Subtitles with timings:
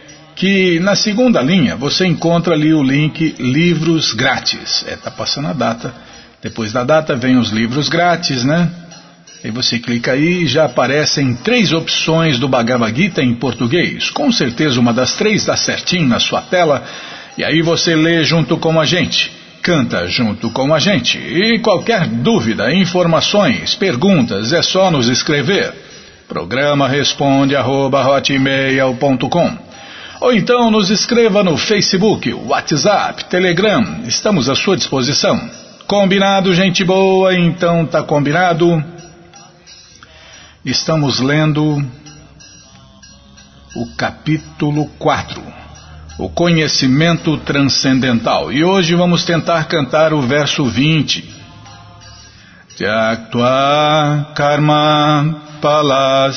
[0.35, 4.85] que na segunda linha você encontra ali o link Livros Grátis.
[4.87, 5.93] É, tá passando a data.
[6.41, 8.69] Depois da data vem os livros grátis, né?
[9.43, 14.09] E você clica aí e já aparecem três opções do Bhagavad Gita em português.
[14.09, 16.83] Com certeza uma das três dá certinho na sua tela.
[17.37, 19.31] E aí você lê junto com a gente,
[19.61, 21.17] canta junto com a gente.
[21.17, 25.73] E qualquer dúvida, informações, perguntas, é só nos escrever.
[26.27, 28.03] Programa responde arroba,
[30.21, 35.49] ou então nos escreva no Facebook, WhatsApp, Telegram, estamos à sua disposição.
[35.87, 37.35] Combinado, gente boa?
[37.35, 38.83] Então tá combinado.
[40.63, 41.83] Estamos lendo
[43.75, 45.41] o capítulo 4,
[46.19, 48.53] o conhecimento transcendental.
[48.53, 51.41] E hoje vamos tentar cantar o verso 20.
[52.77, 56.31] Tyaktva karma pala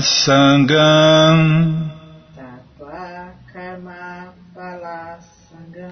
[0.00, 1.90] sangam
[2.36, 5.90] Tyaktva karma pala sangam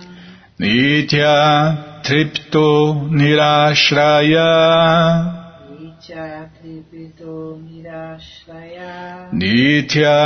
[0.60, 1.34] Nitya
[2.06, 2.70] tripto
[3.10, 4.52] nirashraya
[5.74, 8.94] Nitya tripto nirashraya
[9.34, 10.18] Nitya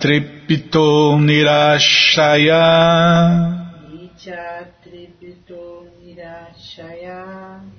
[0.00, 2.64] tripto nirashraya
[3.88, 4.53] Nitya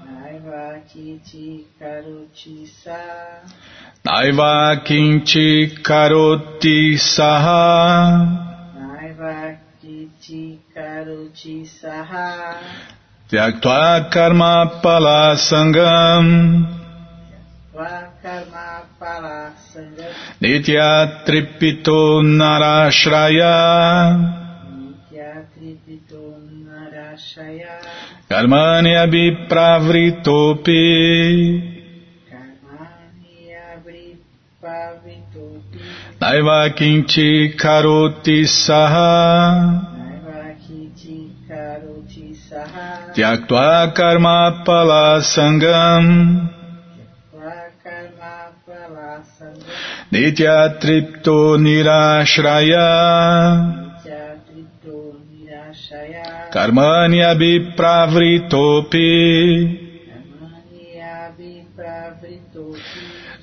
[0.05, 3.32] Naiva kinchi karoti saha.
[4.05, 8.27] Naiva kinchi karoti saha.
[8.75, 12.59] Naiva kinchi karoti saha.
[13.31, 16.67] Tyaktva karma pala sangam.
[17.73, 20.11] Vakarma pala sangam.
[20.43, 23.55] Nitya tripito narashraya.
[24.83, 27.79] Nitya tripito narashaya.
[28.29, 30.83] Karmani abipravritopi.
[36.23, 39.11] Naiva kinchi karoti saha.
[43.15, 46.05] Tyaktva karma pala sangam.
[50.13, 52.89] Nitya tripto nirashraya.
[56.55, 59.11] Karmani Abhipravritopi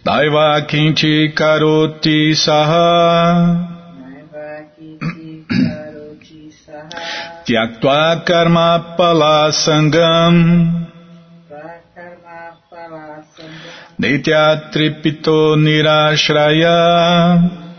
[0.05, 3.67] Daiva Kinchi Karoti Saha.
[7.45, 10.85] Tyaktva Karma Pala Sangam.
[13.99, 16.79] Nitya Tripito Nirashraya.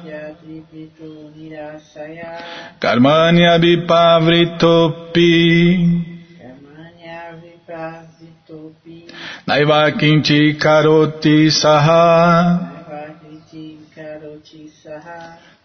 [0.05, 2.31] Yatripito Nirasaya
[2.81, 5.33] Karmani Abhipravritopi
[6.37, 8.97] Karmani Abhipravritopi
[9.51, 12.71] Naiva Kinchi Karoti Saha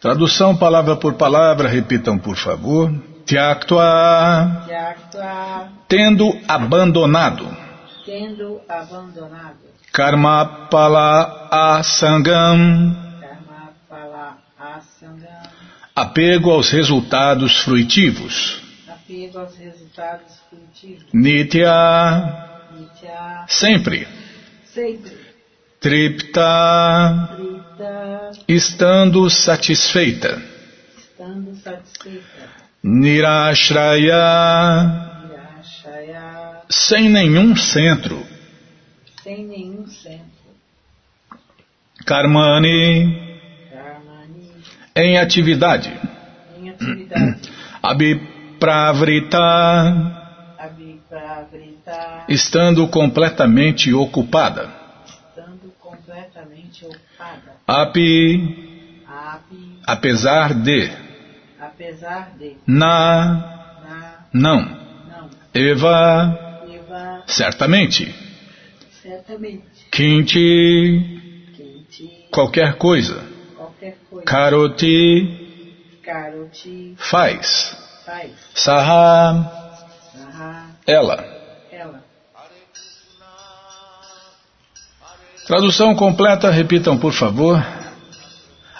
[0.01, 2.91] Tradução palavra por palavra, repitam por favor.
[3.27, 4.63] Yaktva
[5.87, 7.47] tendo abandonado.
[8.03, 9.59] tendo abandonado.
[9.93, 12.97] Karma pala asangam,
[15.95, 18.63] apego aos resultados fruitivos.
[18.89, 22.54] apego aos resultados frutivos Nitya, Nitya
[23.47, 24.07] sempre.
[25.79, 27.29] Tripta,
[28.47, 30.41] estando satisfeita.
[30.97, 32.23] estando satisfeita.
[32.83, 34.21] Nirashraya,
[36.69, 38.21] sem nenhum centro.
[39.23, 40.25] sem nenhum centro.
[42.05, 43.39] Karmani,
[43.71, 44.51] Karmani.
[44.95, 45.91] Em atividade.
[46.57, 47.49] em atividade.
[47.81, 50.25] Abhipravrita
[52.27, 54.69] estando completamente ocupada.
[57.67, 58.99] Api,
[59.85, 60.91] apesar de.
[62.65, 64.85] Na, não.
[65.53, 68.13] Eva, certamente.
[69.91, 71.21] Kinti
[72.31, 73.23] qualquer coisa.
[74.25, 75.55] Karoti,
[76.97, 77.77] faz.
[78.53, 79.51] Saha,
[80.85, 81.34] ela
[85.47, 87.63] Tradução completa, repitam por favor.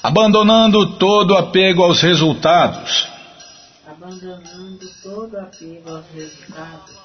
[0.02, 3.08] Abandonando todo apego aos resultados.
[3.88, 6.96] abandonando todo apego aos resultados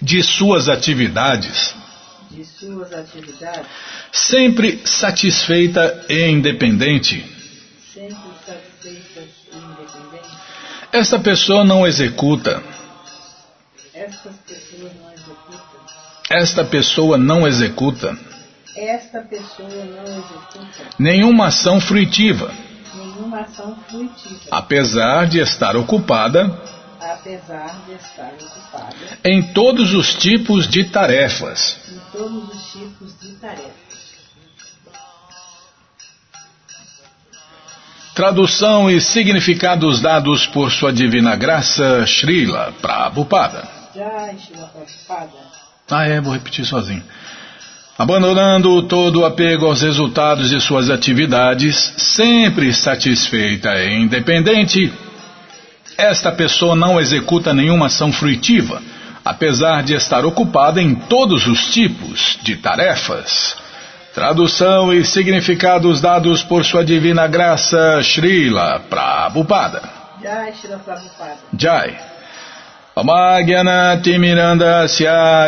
[0.00, 1.74] de suas atividades,
[2.30, 3.66] de suas atividades,
[4.12, 7.24] sempre satisfeita e independente.
[7.92, 10.38] sempre satisfeitas e independentes,
[10.92, 12.62] Esta pessoa não executa,
[13.92, 14.47] executam.
[16.30, 18.16] Esta pessoa não executa.
[18.76, 20.84] Esta pessoa não executa.
[20.98, 22.52] Nenhuma ação fruitiva,
[22.94, 26.46] nenhuma ação fruitiva, apesar de estar ocupada.
[27.00, 28.94] Apesar de estar ocupada.
[29.24, 31.76] Em todos os tipos de tarefas.
[31.88, 33.98] em todos os tipos de tarefas.
[38.14, 43.68] Tradução e significados dados por sua divina graça, Srila Prabhupada.
[43.94, 45.38] Já Shila Prabhupada,
[45.90, 47.02] Ah, é, vou repetir sozinho.
[47.98, 54.92] Abandonando todo o apego aos resultados de suas atividades, sempre satisfeita e independente,
[55.96, 58.80] esta pessoa não executa nenhuma ação fruitiva,
[59.24, 63.56] apesar de estar ocupada em todos os tipos de tarefas.
[64.14, 69.82] Tradução e significados dados por sua divina graça, Srila Prabhupada.
[70.22, 72.17] Já Shila Prabhupada, Jai.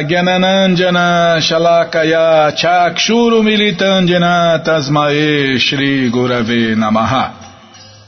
[0.06, 7.32] Gyananandjana Shalakaya Chakshuru Militandjana Tasmae Shri Gurave Namaha.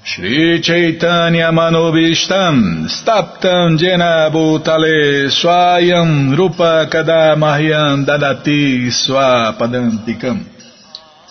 [0.04, 10.44] Shri Chaitanya Manobishtam Staptam Jena Bhutale Swayam Rupa Kadamahyam Dadati Swapadantikam.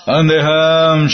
[0.05, 1.07] Andeham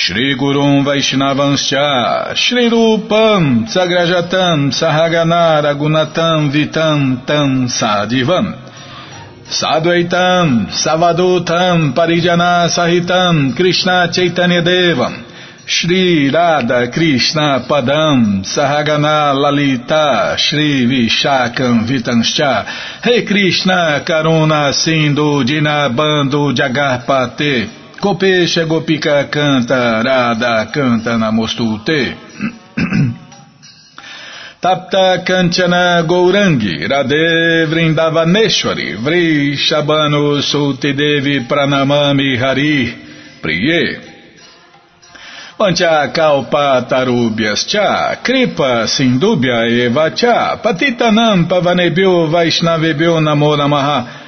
[0.00, 8.54] Shri Gurum Vaishnavanscha Shri Rupam Sagrajatam Sahagana Ragunatam Vitam Tam Sadivam
[9.48, 15.24] Sadvaitam Savadutam Parijana Sahitam Krishna Chaitanya Devam
[15.66, 27.77] Shri Radha Krishna Padam Sahagana Lalita Shri Vishakam Vitanscha Re Krishna Karuna Sindhu Dinabando Jagarpate
[28.00, 32.14] Kopesha Gopika Canta Radha Canta Namostute
[34.62, 42.94] Tapta Kanchana Gourangi Radhe Vrindavaneshwari Vri Shabano Sultidevi Pranamami Hari
[43.42, 44.00] Priye.
[45.58, 54.27] Pancha Kalpa Tarubhyas Cha Kripa Sindubhya Eva Cha Patitanam Pavanebhyo Vaishnavebhyo Namo Namaha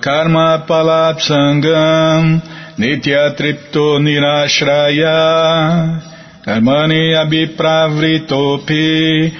[0.00, 2.40] karma palapsangam,
[2.78, 9.32] nitya tripto nirashraya, Karmani abhipravritopi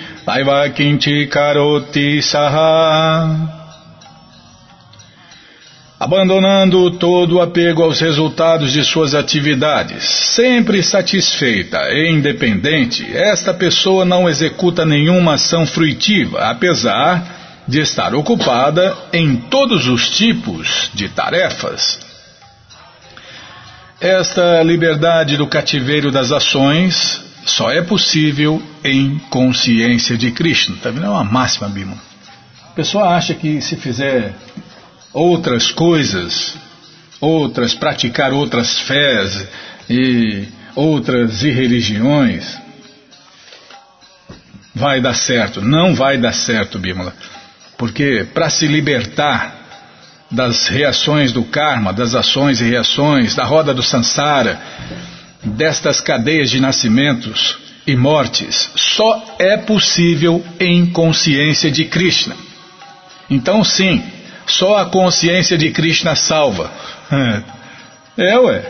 [0.75, 3.51] kinti karoti saha.
[6.01, 14.03] Abandonando todo o apego aos resultados de suas atividades, sempre satisfeita e independente, esta pessoa
[14.05, 17.34] não executa nenhuma ação fruitiva, apesar
[17.67, 21.99] de estar ocupada em todos os tipos de tarefas.
[24.01, 30.77] Esta liberdade do cativeiro das ações só é possível em consciência de Krishna.
[30.83, 31.07] Tá vendo?
[31.07, 31.97] É uma máxima, Bima.
[32.71, 34.35] A pessoa acha que se fizer
[35.13, 36.57] outras coisas,
[37.21, 39.47] outras, praticar outras fés
[39.89, 42.59] e outras irreligiões,
[44.75, 45.61] vai dar certo.
[45.61, 47.15] Não vai dar certo, Bímola.
[47.85, 49.61] Porque para se libertar
[50.31, 54.59] das reações do karma, das ações e reações, da roda do sansara,
[55.43, 62.35] destas cadeias de nascimentos e mortes, só é possível em consciência de Krishna.
[63.29, 64.03] Então, sim,
[64.47, 66.73] só a consciência de Krishna salva.
[68.17, 68.63] É, ué.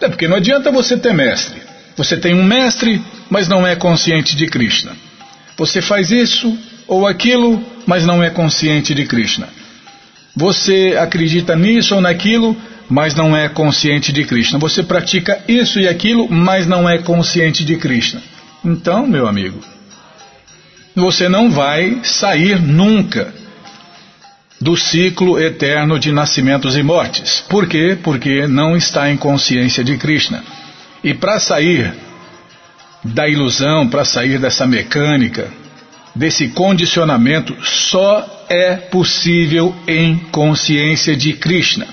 [0.00, 1.60] É porque não adianta você ter mestre.
[1.94, 4.92] Você tem um mestre, mas não é consciente de Krishna.
[5.58, 6.58] Você faz isso
[6.88, 9.48] ou aquilo, mas não é consciente de Krishna.
[10.34, 12.56] Você acredita nisso ou naquilo,
[12.88, 14.58] mas não é consciente de Krishna.
[14.58, 18.20] Você pratica isso e aquilo, mas não é consciente de Krishna.
[18.64, 19.60] Então, meu amigo,
[20.94, 23.32] você não vai sair nunca
[24.60, 27.44] do ciclo eterno de nascimentos e mortes.
[27.48, 27.96] Por quê?
[28.02, 30.42] Porque não está em consciência de Krishna.
[31.04, 31.94] E para sair
[33.04, 35.48] da ilusão, para sair dessa mecânica,
[36.16, 41.86] desse condicionamento só é possível em consciência de Krishna.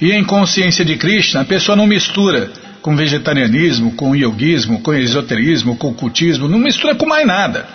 [0.00, 2.50] E em consciência de Krishna, a pessoa não mistura
[2.80, 7.66] com vegetarianismo, com yoguismo, com esoterismo, com cultismo, não mistura com mais nada.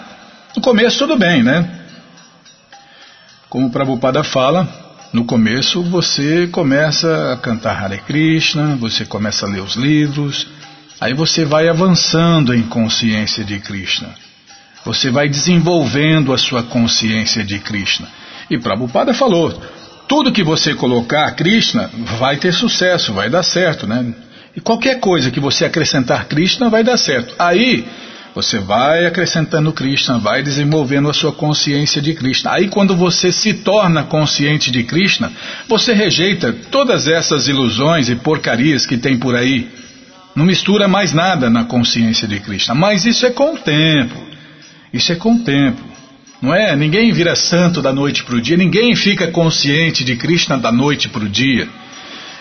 [0.56, 1.70] No começo tudo bem, né?
[3.48, 4.68] Como o Prabhupada fala,
[5.14, 10.48] no começo você começa a cantar Hare Krishna, você começa a ler os livros,
[11.00, 14.10] aí você vai avançando em consciência de Krishna.
[14.86, 18.08] Você vai desenvolvendo a sua consciência de Krishna.
[18.50, 19.52] E Prabhupada falou:
[20.08, 21.90] tudo que você colocar Krishna
[22.20, 24.14] vai ter sucesso, vai dar certo, né?
[24.56, 27.34] E qualquer coisa que você acrescentar Krishna vai dar certo.
[27.40, 27.86] Aí
[28.36, 32.52] você vai acrescentando Krishna, vai desenvolvendo a sua consciência de Krishna.
[32.52, 35.32] Aí quando você se torna consciente de Krishna,
[35.68, 39.68] você rejeita todas essas ilusões e porcarias que tem por aí.
[40.36, 42.76] Não mistura mais nada na consciência de Krishna.
[42.76, 44.35] Mas isso é com o tempo.
[44.96, 45.82] Isso é com o tempo.
[46.42, 46.74] Não é?
[46.74, 51.10] Ninguém vira santo da noite para o dia, ninguém fica consciente de Krishna da noite
[51.10, 51.68] para o dia.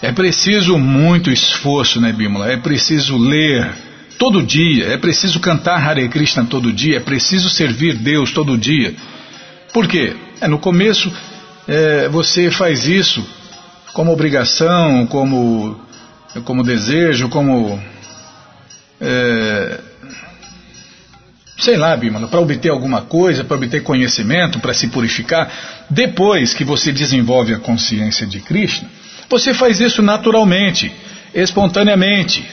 [0.00, 2.52] É preciso muito esforço, né, Bímola?
[2.52, 3.68] É preciso ler
[4.16, 8.94] todo dia, é preciso cantar Hare Krishna todo dia, é preciso servir Deus todo dia.
[9.73, 10.14] Por quê?
[10.40, 11.12] É, no começo
[11.66, 13.26] é, você faz isso
[13.92, 15.80] como obrigação, como,
[16.44, 17.82] como desejo, como.
[19.00, 19.80] É,
[21.58, 25.50] sei lá, Bimala, para obter alguma coisa, para obter conhecimento, para se purificar.
[25.88, 28.88] Depois que você desenvolve a consciência de Krishna,
[29.28, 30.92] você faz isso naturalmente,
[31.32, 32.44] espontaneamente.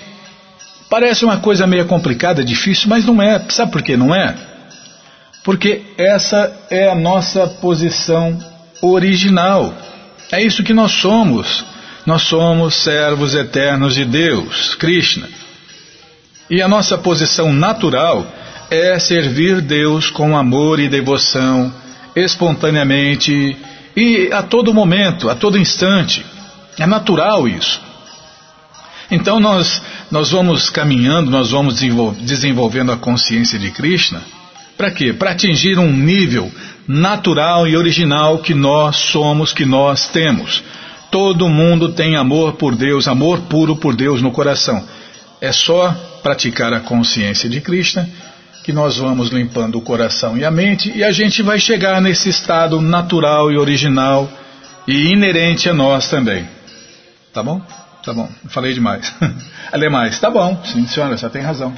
[0.89, 3.41] Parece uma coisa meio complicada, difícil, mas não é.
[3.50, 4.36] Sabe por que não é?
[5.43, 8.38] Porque essa é a nossa posição
[8.81, 9.74] original.
[10.31, 11.63] É isso que nós somos.
[12.05, 15.27] Nós somos servos eternos de Deus, Krishna.
[16.50, 18.25] E a nossa posição natural
[18.71, 21.73] é servir Deus com amor e devoção,
[22.15, 23.57] espontaneamente
[23.93, 26.25] e a todo momento, a todo instante.
[26.79, 27.81] É natural isso.
[29.11, 31.81] Então nós, nós vamos caminhando, nós vamos
[32.21, 34.21] desenvolvendo a consciência de Krishna.
[34.77, 35.11] Para quê?
[35.11, 36.49] Para atingir um nível
[36.87, 40.63] natural e original que nós somos, que nós temos.
[41.11, 44.81] Todo mundo tem amor por Deus, amor puro por Deus no coração.
[45.41, 48.07] É só praticar a consciência de Krishna
[48.63, 52.30] que nós vamos limpando o coração e a mente e a gente vai chegar nesse
[52.30, 54.30] estado natural e original
[54.88, 56.48] e inerente a nós também.
[57.34, 57.62] Tá bom?
[58.03, 58.30] Tá bom.
[58.50, 59.13] Falei demais.
[59.72, 60.20] Ale mais.
[60.20, 60.62] Tá bom.
[60.65, 61.74] Sim, senhora, você tem razão.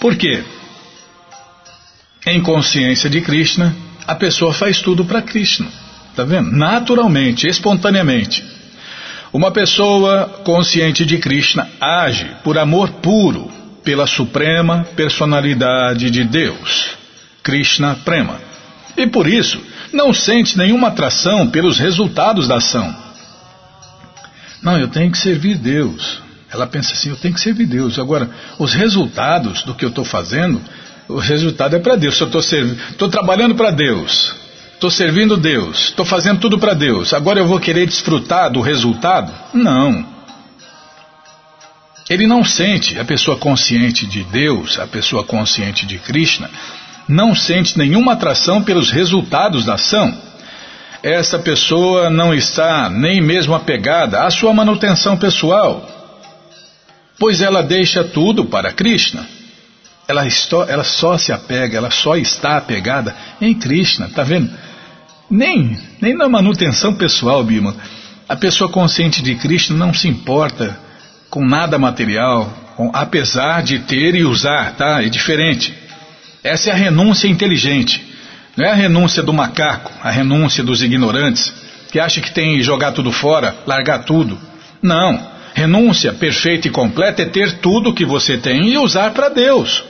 [0.00, 0.44] Por quê?
[2.26, 3.74] Em consciência de Krishna,
[4.06, 5.66] a pessoa faz tudo para Krishna.
[6.14, 6.50] Tá vendo?
[6.52, 8.55] Naturalmente, espontaneamente.
[9.36, 13.50] Uma pessoa consciente de Krishna age por amor puro
[13.84, 16.96] pela suprema personalidade de Deus,
[17.42, 18.40] Krishna Prema.
[18.96, 19.60] E por isso,
[19.92, 22.96] não sente nenhuma atração pelos resultados da ação.
[24.62, 26.18] Não, eu tenho que servir Deus.
[26.50, 27.98] Ela pensa assim: eu tenho que servir Deus.
[27.98, 30.62] Agora, os resultados do que eu estou fazendo,
[31.08, 32.16] o resultado é para Deus.
[32.16, 34.34] Se eu estou trabalhando para Deus,
[34.76, 39.32] estou servindo Deus, estou fazendo tudo para Deus, agora eu vou querer desfrutar do resultado?
[39.52, 40.06] Não.
[42.08, 46.48] Ele não sente, a pessoa consciente de Deus, a pessoa consciente de Krishna,
[47.08, 50.16] não sente nenhuma atração pelos resultados da ação.
[51.02, 55.88] Essa pessoa não está nem mesmo apegada à sua manutenção pessoal,
[57.18, 59.26] pois ela deixa tudo para Krishna.
[60.06, 60.24] Ela,
[60.68, 64.65] ela só se apega, ela só está apegada em Krishna, tá vendo?
[65.30, 67.74] Nem, nem na manutenção pessoal, Bima.
[68.28, 70.78] A pessoa consciente de Krishna não se importa
[71.28, 75.02] com nada material, com, apesar de ter e usar, tá?
[75.02, 75.74] É diferente.
[76.42, 78.04] Essa é a renúncia inteligente.
[78.56, 81.52] Não é a renúncia do macaco, a renúncia dos ignorantes,
[81.90, 84.38] que acha que tem jogar tudo fora, largar tudo.
[84.80, 85.34] Não.
[85.54, 89.82] Renúncia perfeita e completa é ter tudo que você tem e usar para Deus.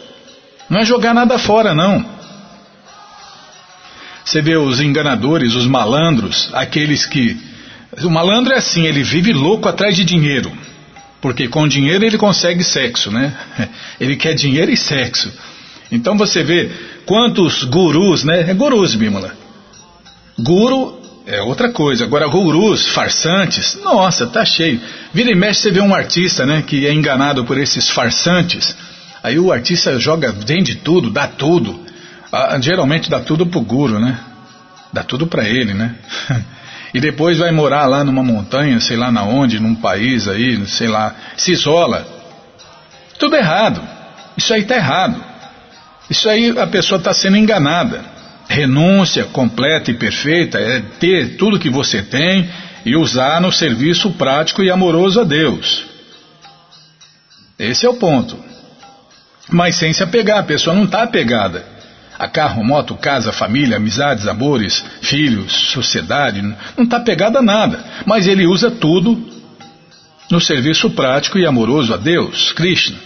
[0.70, 2.15] Não é jogar nada fora, não.
[4.26, 7.36] Você vê os enganadores, os malandros, aqueles que.
[8.02, 10.50] O malandro é assim, ele vive louco atrás de dinheiro.
[11.22, 13.32] Porque com dinheiro ele consegue sexo, né?
[13.98, 15.32] Ele quer dinheiro e sexo.
[15.90, 16.70] Então você vê
[17.06, 18.50] quantos gurus, né?
[18.50, 19.32] É gurus, Bímola.
[20.38, 22.04] Guru é outra coisa.
[22.04, 24.80] Agora, gurus, farsantes, nossa, tá cheio.
[25.14, 28.76] Vira e mexe, você vê um artista, né, que é enganado por esses farsantes.
[29.22, 31.85] Aí o artista joga, vende tudo, dá tudo.
[32.38, 34.18] Ah, geralmente dá tudo pro guru, né?
[34.92, 35.94] Dá tudo para ele, né?
[36.92, 40.86] e depois vai morar lá numa montanha, sei lá na onde, num país aí, sei
[40.86, 42.06] lá, se isola.
[43.18, 43.80] Tudo errado.
[44.36, 45.24] Isso aí tá errado.
[46.10, 48.04] Isso aí a pessoa está sendo enganada.
[48.50, 52.50] Renúncia completa e perfeita é ter tudo que você tem
[52.84, 55.86] e usar no serviço prático e amoroso a Deus.
[57.58, 58.38] Esse é o ponto.
[59.48, 61.75] Mas sem se apegar, a pessoa não está apegada
[62.18, 67.84] a carro, moto, casa, família, amizades, amores, filhos, sociedade, não está apegada a nada.
[68.04, 69.20] Mas ele usa tudo
[70.30, 72.98] no serviço prático e amoroso a Deus, Krishna.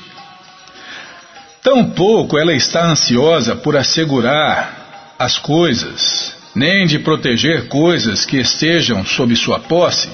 [1.62, 9.36] Tampouco ela está ansiosa por assegurar as coisas, nem de proteger coisas que estejam sob
[9.36, 10.08] sua posse.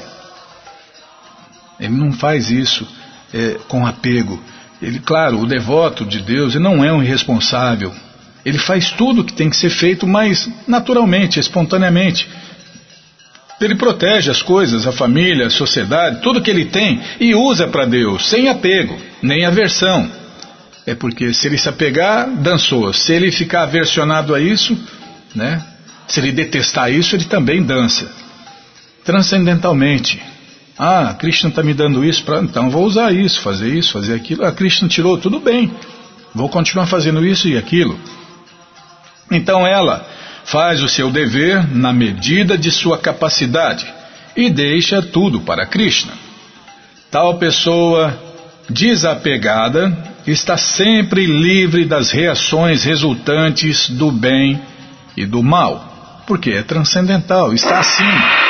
[1.78, 2.86] Ele não faz isso
[3.32, 4.42] é, com apego.
[4.82, 7.94] Ele, claro, o devoto de Deus ele não é um irresponsável.
[8.46, 12.28] Ele faz tudo o que tem que ser feito, mas naturalmente, espontaneamente.
[13.60, 17.84] Ele protege as coisas, a família, a sociedade, tudo que ele tem e usa para
[17.84, 20.08] Deus, sem apego, nem aversão.
[20.86, 22.92] É porque se ele se apegar, dançou.
[22.92, 24.78] Se ele ficar aversionado a isso,
[25.34, 25.60] né?
[26.06, 28.08] Se ele detestar isso, ele também dança.
[29.04, 30.22] Transcendentalmente.
[30.78, 34.44] Ah, Krishna está me dando isso, pra, então vou usar isso, fazer isso, fazer aquilo.
[34.44, 35.74] Ah, Krishna tirou, tudo bem.
[36.32, 37.98] Vou continuar fazendo isso e aquilo.
[39.30, 40.06] Então ela
[40.44, 43.86] faz o seu dever na medida de sua capacidade
[44.36, 46.12] e deixa tudo para Krishna.
[47.10, 48.16] Tal pessoa
[48.68, 54.60] desapegada está sempre livre das reações resultantes do bem
[55.16, 58.46] e do mal, porque é transcendental, está acima.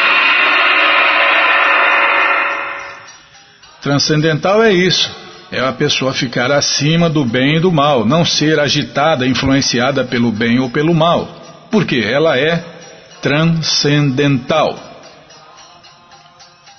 [3.80, 5.14] Transcendental é isso,
[5.50, 10.32] é a pessoa ficar acima do bem e do mal, não ser agitada, influenciada pelo
[10.32, 11.28] bem ou pelo mal,
[11.70, 12.64] porque ela é
[13.22, 14.78] transcendental.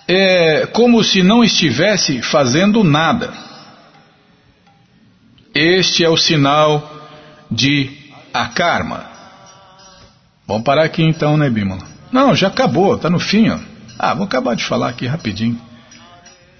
[0.07, 3.33] É como se não estivesse fazendo nada.
[5.53, 6.97] Este é o sinal
[7.49, 7.89] de
[8.33, 9.05] akarma.
[10.45, 11.83] Vamos parar aqui então, né, Bímola?
[12.11, 13.59] Não, já acabou, tá no fim, ó.
[13.99, 15.59] Ah, vou acabar de falar aqui rapidinho.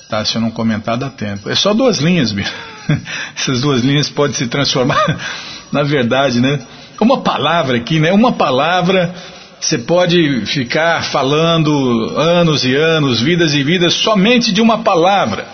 [0.10, 1.50] Tá, se eu não comentar dá tempo.
[1.50, 2.54] É só duas linhas, bicho.
[3.36, 5.18] Essas duas linhas podem se transformar,
[5.72, 6.60] na verdade, né?
[7.00, 8.12] Uma palavra aqui, né?
[8.14, 9.14] Uma palavra,
[9.60, 15.46] você pode ficar falando anos e anos, vidas e vidas, somente de uma palavra.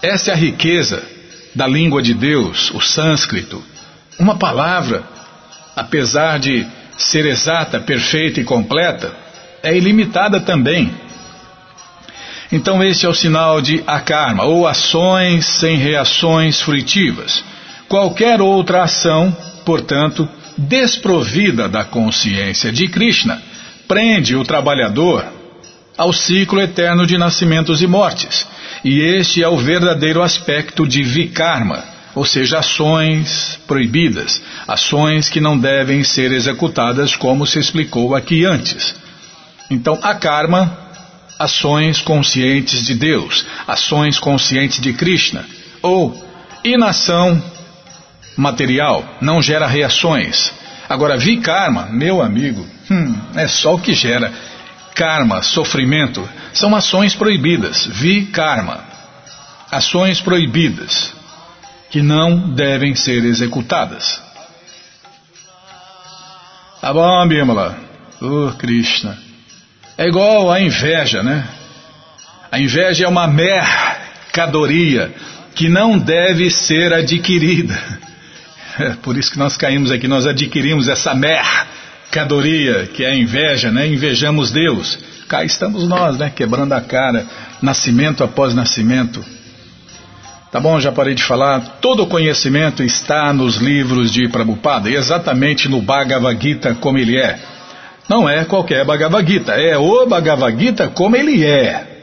[0.00, 1.02] Essa é a riqueza
[1.54, 3.62] da língua de Deus, o sânscrito.
[4.18, 5.02] Uma palavra,
[5.76, 9.12] apesar de ser exata, perfeita e completa,
[9.62, 10.92] é ilimitada também.
[12.50, 17.44] Então, esse é o sinal de akarma, ou ações sem reações fruitivas.
[17.88, 23.40] Qualquer outra ação, portanto, desprovida da consciência de Krishna,
[23.86, 25.24] prende o trabalhador
[25.96, 28.46] ao ciclo eterno de nascimentos e mortes.
[28.84, 31.84] E este é o verdadeiro aspecto de vikarma,
[32.14, 38.94] ou seja, ações proibidas, ações que não devem ser executadas, como se explicou aqui antes.
[39.70, 40.87] Então, a karma
[41.38, 45.44] ações conscientes de Deus, ações conscientes de Krishna,
[45.80, 46.26] ou
[46.64, 47.40] inação
[48.36, 50.52] material, não gera reações.
[50.88, 54.32] Agora, vi karma, meu amigo, hum, é só o que gera.
[54.94, 57.86] Karma, sofrimento, são ações proibidas.
[57.86, 58.80] Vi karma,
[59.70, 61.12] ações proibidas,
[61.90, 64.20] que não devem ser executadas.
[66.80, 67.78] Tá bom, Bimala?
[68.20, 69.27] Oh, Krishna.
[69.98, 71.44] É igual a inveja, né?
[72.52, 75.12] A inveja é uma mercadoria
[75.56, 77.76] que não deve ser adquirida.
[78.78, 83.72] É por isso que nós caímos aqui, nós adquirimos essa mercadoria que é a inveja,
[83.72, 83.88] né?
[83.88, 84.96] Invejamos Deus.
[85.26, 86.30] Cá estamos nós, né?
[86.30, 87.26] Quebrando a cara,
[87.60, 89.24] nascimento após nascimento.
[90.52, 91.78] Tá bom, já parei de falar.
[91.80, 97.57] Todo o conhecimento está nos livros de Prabhupada, exatamente no Bhagavad Gita como ele é.
[98.08, 101.98] Não é qualquer Bhagavad Gita, é o Bhagavad Gita como ele é.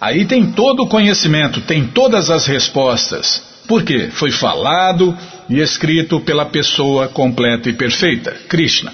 [0.00, 3.42] Aí tem todo o conhecimento, tem todas as respostas.
[3.66, 4.08] Por quê?
[4.12, 5.16] Foi falado
[5.48, 8.92] e escrito pela pessoa completa e perfeita, Krishna.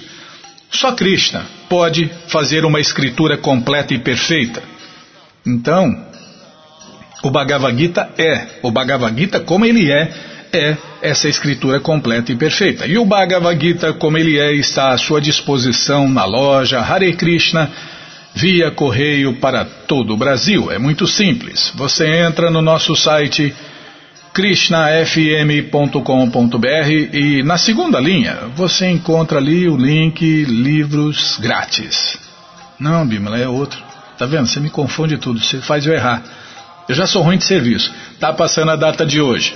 [0.69, 4.61] Só Krishna pode fazer uma escritura completa e perfeita.
[5.45, 6.05] Então,
[7.23, 10.11] o Bhagavad Gita é, o Bhagavad Gita como ele é,
[10.57, 12.85] é essa escritura completa e perfeita.
[12.85, 17.71] E o Bhagavad Gita, como ele é, está à sua disposição na loja Hare Krishna
[18.33, 20.71] via correio para todo o Brasil.
[20.71, 21.71] É muito simples.
[21.75, 23.53] Você entra no nosso site
[24.33, 32.19] krishnafm.com.br e na segunda linha você encontra ali o link livros grátis.
[32.79, 33.81] Não, Bimala, é outro.
[34.17, 34.47] Tá vendo?
[34.47, 36.21] Você me confunde tudo, você faz eu errar.
[36.87, 37.91] Eu já sou ruim de serviço.
[38.19, 39.53] Tá passando a data de hoje.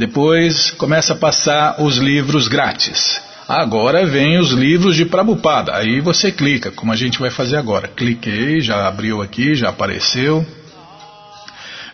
[0.00, 3.20] Depois começa a passar os livros grátis.
[3.46, 5.76] Agora vem os livros de Prabupada.
[5.76, 7.86] Aí você clica, como a gente vai fazer agora.
[7.86, 10.42] Cliquei, já abriu aqui, já apareceu.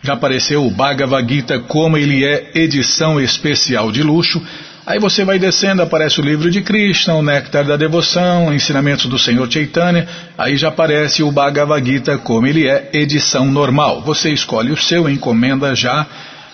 [0.02, 4.40] Já apareceu o Bhagavad Gita como ele é edição especial de luxo.
[4.86, 9.18] Aí você vai descendo, aparece o livro de Krishna, o Néctar da Devoção, Ensinamentos do
[9.18, 10.06] Senhor Chaitanya.
[10.38, 14.00] Aí já aparece o Bhagavad Gita como ele é edição normal.
[14.02, 16.06] Você escolhe o seu, encomenda já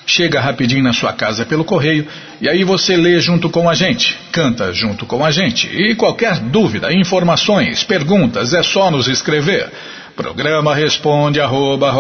[0.07, 2.07] chega rapidinho na sua casa pelo correio
[2.41, 5.69] e aí você lê junto com a gente, canta junto com a gente.
[5.69, 9.71] E qualquer dúvida, informações, perguntas, é só nos escrever.
[10.17, 11.91] Programa responde arroba,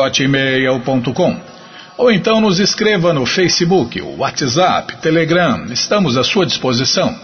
[1.97, 7.15] ou então nos escreva no Facebook, WhatsApp, Telegram, estamos à sua disposição.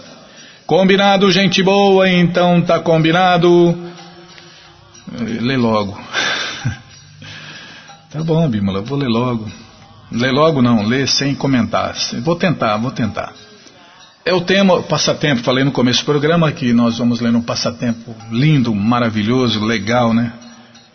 [0.65, 2.07] Combinado, gente boa?
[2.07, 3.75] Então tá combinado.
[5.41, 5.99] Lê logo.
[8.11, 9.49] tá bom, Bímola, vou ler logo.
[10.11, 11.95] Lê logo não, lê sem comentar.
[12.23, 13.33] Vou tentar, vou tentar.
[14.25, 18.15] É o tema, passatempo, falei no começo do programa que nós vamos ler um passatempo
[18.31, 20.33] lindo, maravilhoso, legal, né?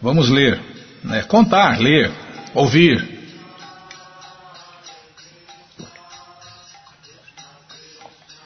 [0.02, 0.60] Vamos ler,
[1.02, 1.22] né?
[1.22, 2.12] contar, ler,
[2.54, 3.02] ouvir.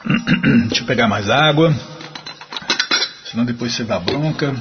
[0.69, 1.73] Deixa eu pegar mais água,
[3.25, 4.55] senão depois você dá bronca.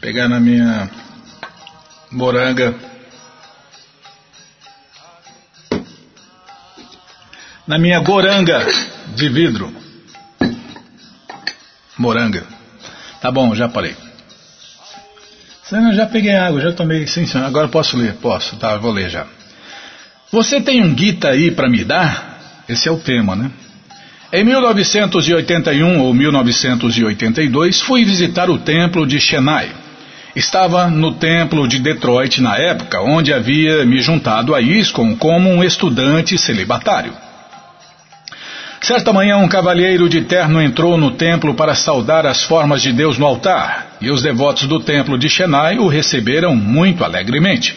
[0.00, 0.88] Pegar na minha
[2.10, 2.74] moranga.
[7.66, 8.66] Na minha goranga
[9.14, 9.72] de vidro.
[11.98, 12.44] Moranga.
[13.20, 13.94] Tá bom, já parei.
[15.94, 17.06] Já peguei água, já tomei.
[17.06, 18.14] Sim, sim, agora posso ler.
[18.14, 19.26] Posso, tá, vou ler já.
[20.32, 22.64] Você tem um guita aí para me dar?
[22.68, 23.50] Esse é o tema, né?
[24.32, 29.87] Em 1981 ou 1982, fui visitar o templo de Chennai
[30.38, 35.64] Estava no templo de Detroit na época, onde havia me juntado a ISCOM como um
[35.64, 37.12] estudante celibatário.
[38.80, 43.18] Certa manhã, um cavalheiro de terno entrou no templo para saudar as formas de Deus
[43.18, 47.76] no altar, e os devotos do templo de Chennai o receberam muito alegremente.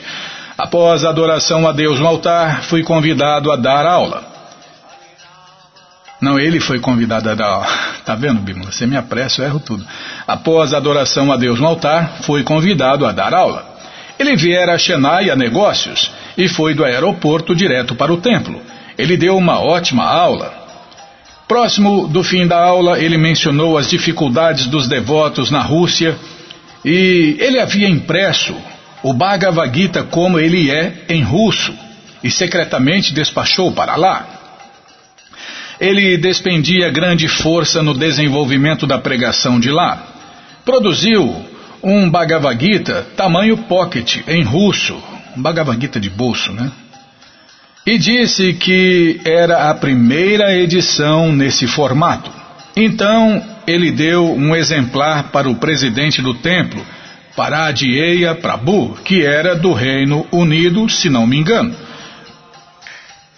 [0.56, 4.31] Após a adoração a Deus no altar, fui convidado a dar aula.
[6.22, 7.92] Não, ele foi convidado a dar.
[8.06, 8.72] Tá vendo, Bímola?
[8.72, 9.86] Você me apressa, eu erro tudo.
[10.28, 13.76] Após a adoração a Deus no altar, fui convidado a dar aula.
[14.18, 18.60] Ele viera a Chennai a negócios e foi do aeroporto direto para o templo.
[18.98, 20.52] Ele deu uma ótima aula.
[21.48, 26.18] Próximo do fim da aula, ele mencionou as dificuldades dos devotos na Rússia
[26.84, 28.56] e ele havia impresso
[29.04, 31.74] o Bhagavad Gita como ele é em russo
[32.24, 34.41] e secretamente despachou para lá.
[35.82, 40.08] Ele despendia grande força no desenvolvimento da pregação de lá.
[40.64, 41.44] Produziu
[41.82, 44.96] um Bhagavad Gita tamanho pocket em russo,
[45.36, 46.72] um Bhagavad Gita de bolso, né?
[47.86, 52.32] e disse que era a primeira edição nesse formato.
[52.76, 56.86] Então ele deu um exemplar para o presidente do templo,
[57.36, 61.76] Paradieya Prabhu, que era do Reino Unido, se não me engano.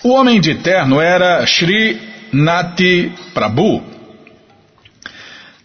[0.04, 3.84] O homem de terno era Sri Nati Prabhu.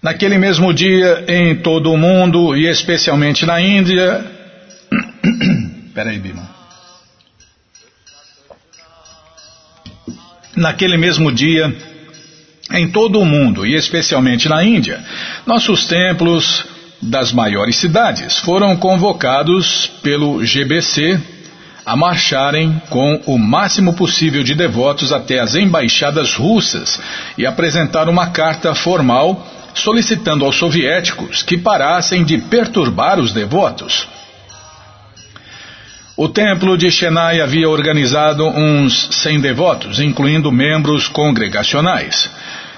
[0.02, 4.24] Naquele mesmo dia, em todo o mundo e especialmente na Índia.
[5.94, 6.48] Peraí, Bima.
[10.54, 11.74] Naquele mesmo dia,
[12.72, 15.02] em todo o mundo e especialmente na Índia,
[15.46, 16.64] nossos templos
[17.00, 21.37] das maiores cidades foram convocados pelo GBC
[21.88, 27.00] a marcharem com o máximo possível de devotos até as embaixadas russas
[27.38, 34.06] e apresentar uma carta formal solicitando aos soviéticos que parassem de perturbar os devotos.
[36.14, 42.28] O templo de Chennai havia organizado uns 100 devotos, incluindo membros congregacionais.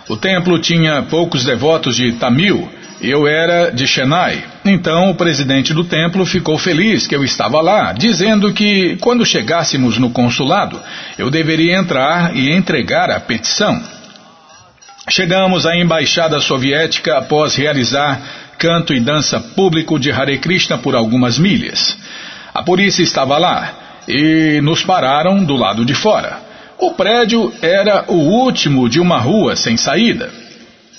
[0.08, 2.70] O templo tinha poucos devotos de Tamil,
[3.02, 4.44] eu era de Chennai.
[4.64, 9.96] Então o presidente do templo ficou feliz que eu estava lá, dizendo que quando chegássemos
[9.96, 10.78] no consulado,
[11.18, 13.82] eu deveria entrar e entregar a petição.
[15.08, 18.20] Chegamos à embaixada soviética após realizar
[18.58, 21.96] canto e dança público de Hare Krishna por algumas milhas.
[22.52, 23.72] A polícia estava lá
[24.06, 26.38] e nos pararam do lado de fora.
[26.78, 30.30] O prédio era o último de uma rua sem saída.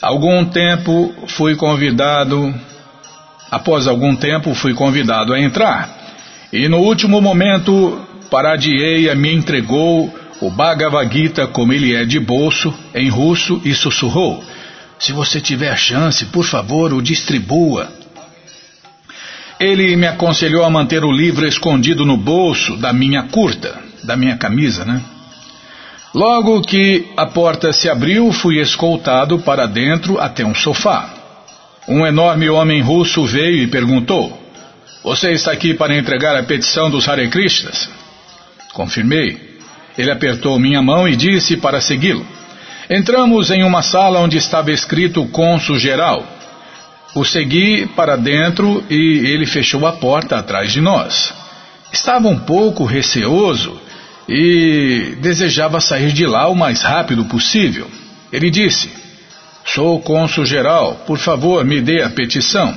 [0.01, 2.53] Algum tempo fui convidado,
[3.51, 5.97] após algum tempo fui convidado a entrar.
[6.53, 12.73] E no último momento, Paradieia me entregou o Bhagavad Gita como ele é de bolso,
[12.95, 14.41] em russo, e sussurrou:
[14.97, 17.91] Se você tiver chance, por favor, o distribua.
[19.59, 24.35] Ele me aconselhou a manter o livro escondido no bolso da minha curta, da minha
[24.35, 25.01] camisa, né?
[26.15, 31.20] Logo que a porta se abriu, fui escoltado para dentro até um sofá.
[31.87, 34.39] Um enorme homem russo veio e perguntou:
[35.03, 37.89] Você está aqui para entregar a petição dos Hare Krishnas?
[38.73, 39.49] Confirmei.
[39.97, 42.25] Ele apertou minha mão e disse para segui-lo.
[42.89, 46.25] Entramos em uma sala onde estava escrito Cônsul Geral.
[47.13, 51.33] O segui para dentro e ele fechou a porta atrás de nós.
[51.91, 53.79] Estava um pouco receoso
[54.29, 57.89] e desejava sair de lá o mais rápido possível.
[58.31, 58.89] Ele disse:
[59.65, 62.75] Sou cônsul geral, por favor, me dê a petição.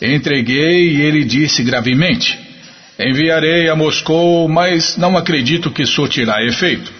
[0.00, 2.38] Entreguei e ele disse gravemente:
[2.98, 6.92] Enviarei a Moscou, mas não acredito que surtirá efeito.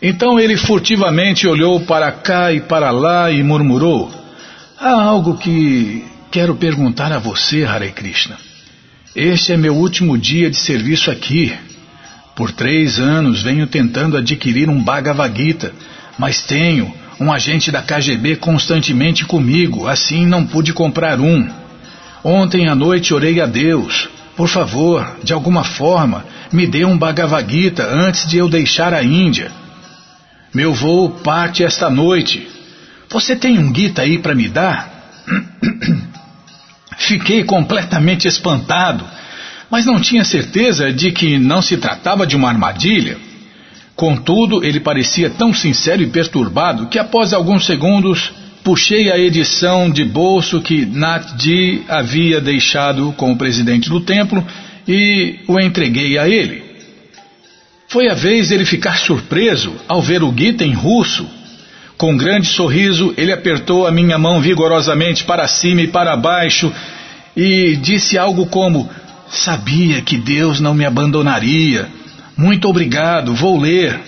[0.00, 4.12] Então ele furtivamente olhou para cá e para lá e murmurou:
[4.78, 8.36] Há algo que quero perguntar a você, Hare Krishna.
[9.14, 11.52] Este é meu último dia de serviço aqui.
[12.36, 15.72] Por três anos venho tentando adquirir um Bhagavad Gita,
[16.16, 21.48] mas tenho um agente da KGB constantemente comigo, assim não pude comprar um.
[22.22, 24.08] Ontem à noite orei a Deus.
[24.36, 29.02] Por favor, de alguma forma, me dê um Bhagavad Gita antes de eu deixar a
[29.02, 29.50] Índia.
[30.54, 32.48] Meu voo parte esta noite.
[33.10, 34.88] Você tem um guita aí para me dar?
[36.96, 39.04] Fiquei completamente espantado,
[39.70, 43.18] mas não tinha certeza de que não se tratava de uma armadilha.
[43.98, 48.32] Contudo, ele parecia tão sincero e perturbado que após alguns segundos
[48.62, 54.46] puxei a edição de bolso que Natji havia deixado com o presidente do templo
[54.86, 56.62] e o entreguei a ele.
[57.88, 61.28] Foi a vez dele ficar surpreso ao ver o Gita em russo
[61.96, 66.72] com um grande sorriso, ele apertou a minha mão vigorosamente para cima e para baixo
[67.36, 68.88] e disse algo como:
[69.28, 71.88] Sabia que Deus não me abandonaria.
[72.38, 73.98] Muito obrigado, vou ler.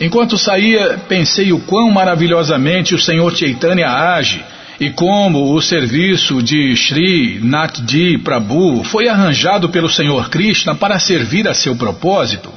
[0.00, 4.42] Enquanto saía, pensei o quão maravilhosamente o Senhor Chaitanya age
[4.80, 11.46] e como o serviço de Sri Natji Prabhu foi arranjado pelo Senhor Krishna para servir
[11.46, 12.50] a seu propósito.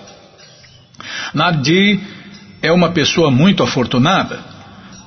[1.33, 1.99] Natji
[2.61, 4.39] é uma pessoa muito afortunada.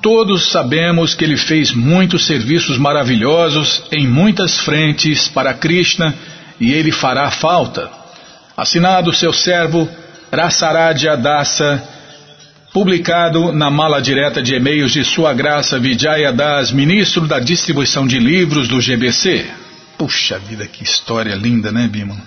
[0.03, 6.13] Todos sabemos que ele fez muitos serviços maravilhosos em muitas frentes para Krishna
[6.59, 8.04] e ele fará falta.
[8.57, 9.87] Assinado seu servo
[10.31, 11.95] Rasaradya Dasa
[12.75, 18.19] publicado na mala direta de e-mails de Sua Graça Vijaya Das, ministro da distribuição de
[18.19, 19.49] livros do GBC.
[19.97, 22.17] Puxa vida, que história linda, né, Bima?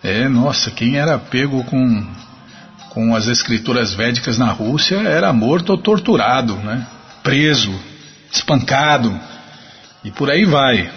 [0.00, 2.06] É, nossa, quem era pego com,
[2.90, 6.86] com as escrituras védicas na Rússia era morto ou torturado, né?
[7.20, 7.74] Preso,
[8.30, 9.20] espancado,
[10.04, 10.88] e por aí vai.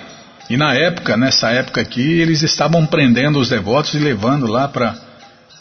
[0.52, 4.94] E na época, nessa época aqui, eles estavam prendendo os devotos e levando lá para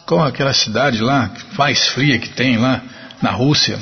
[0.05, 2.83] qual aquela cidade lá, mais fria que tem lá,
[3.23, 3.79] na Rússia?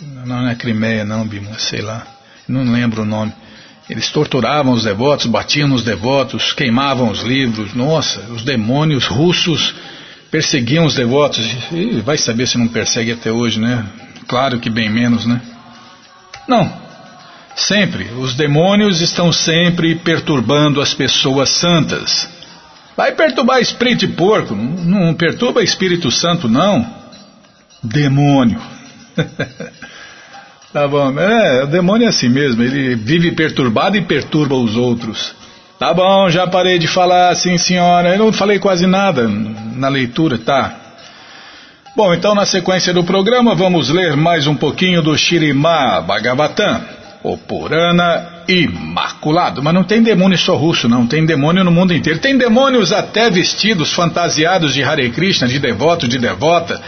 [0.00, 2.06] Não, não é Crimeia não, Bima, sei lá.
[2.48, 3.34] Não lembro o nome.
[3.86, 7.74] Eles torturavam os devotos, batiam nos devotos, queimavam os livros.
[7.74, 9.74] Nossa, os demônios russos
[10.30, 11.46] perseguiam os devotos.
[11.70, 13.84] E vai saber se não persegue até hoje, né?
[14.26, 15.38] Claro que bem menos, né?
[16.48, 16.85] Não.
[17.56, 18.10] Sempre.
[18.18, 22.28] Os demônios estão sempre perturbando as pessoas santas.
[22.94, 26.86] Vai perturbar espírito de porco, não, perturba Espírito Santo, não.
[27.82, 28.60] Demônio.
[30.72, 35.34] tá bom, é, o demônio é assim mesmo, ele vive perturbado e perturba os outros.
[35.78, 38.10] Tá bom, já parei de falar, sim senhora.
[38.10, 40.74] Eu não falei quase nada na leitura, tá?
[41.94, 46.82] Bom, então na sequência do programa vamos ler mais um pouquinho do Shirimá Bhagavatam,
[47.22, 49.62] o Purana imaculado.
[49.62, 51.06] Mas não tem demônio só russo, não.
[51.06, 52.18] Tem demônio no mundo inteiro.
[52.18, 56.80] Tem demônios até vestidos, fantasiados de Hare Krishna, de devoto, de devota,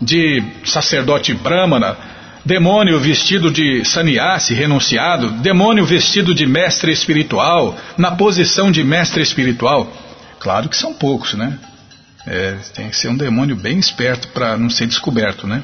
[0.00, 1.96] de sacerdote brahmana.
[2.44, 5.30] Demônio vestido de sannyasi, renunciado.
[5.42, 9.92] Demônio vestido de mestre espiritual, na posição de mestre espiritual.
[10.38, 11.58] Claro que são poucos, né?
[12.26, 15.62] É, tem que ser um demônio bem esperto para não ser descoberto, né?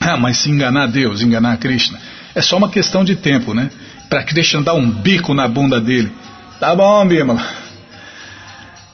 [0.00, 2.00] Ah, mas se enganar Deus, enganar Krishna,
[2.34, 3.70] é só uma questão de tempo, né?
[4.12, 6.12] para Krishna dar um bico na bunda dele.
[6.60, 7.42] Tá bom, Bimala.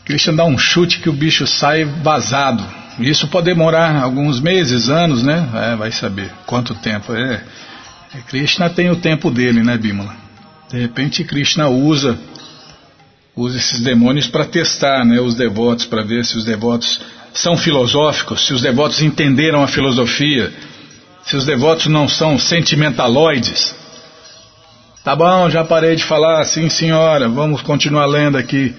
[0.04, 2.64] Krishna dá um chute que o bicho sai vazado.
[3.00, 5.48] Isso pode demorar alguns meses, anos, né?
[5.52, 7.12] É, vai saber quanto tempo.
[7.12, 7.42] É.
[8.14, 10.14] é Krishna tem o tempo dele, né, Bimala?
[10.70, 12.16] De repente Krishna usa
[13.34, 17.00] usa esses demônios para testar, né, os devotos, para ver se os devotos
[17.32, 20.52] são filosóficos, se os devotos entenderam a filosofia,
[21.28, 23.74] se os devotos não são sentimentaloides.
[25.04, 28.74] Tá bom, já parei de falar, sim senhora, vamos continuar lendo aqui.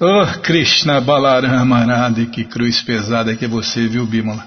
[0.00, 4.44] Oh, Krishna Balarama que cruz pesada que é você, viu, Bímola?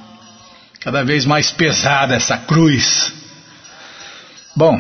[0.82, 3.14] Cada vez mais pesada essa cruz.
[4.54, 4.78] Bom,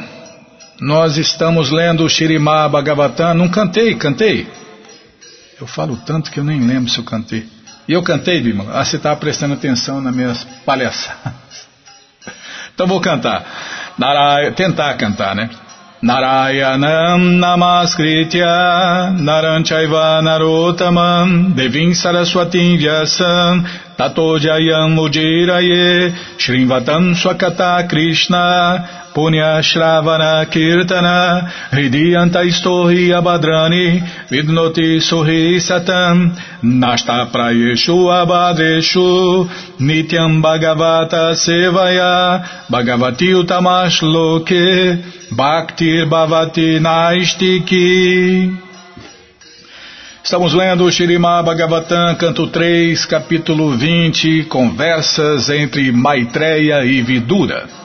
[0.82, 4.48] nós estamos lendo o Shirimá Bhagavatam, não cantei, cantei.
[5.60, 7.48] Eu falo tanto que eu nem lembro se eu cantei.
[7.88, 8.78] E eu cantei, Bímola?
[8.78, 11.65] Ah, você estava prestando atenção nas minhas palhaçadas.
[12.76, 13.44] Então vou cantar.
[14.56, 15.50] Tentar cantar, né?
[16.04, 23.64] Narayanam Namaskritya Naranchaiva Narotamam Devim Saraswatim Vyasam
[23.98, 36.36] Tato Jayam Ujiraye Shrimvatam Swakata Krishna Punya Shravana Kirtana Hridiyanta Istohi Abadrani Vidnoti Sohi Satam
[36.62, 39.48] Nasta Prayeshu Abadreshu
[39.80, 45.00] Nityam Bhagavata Sevaya Bhagavati Utamash Loke
[45.32, 48.66] Bhaktir Bhavati Naistiki
[50.26, 57.85] Estamos lendo Shirima Bhagavatam, canto 3, capítulo 20, conversas entre Maitreya e Vidura.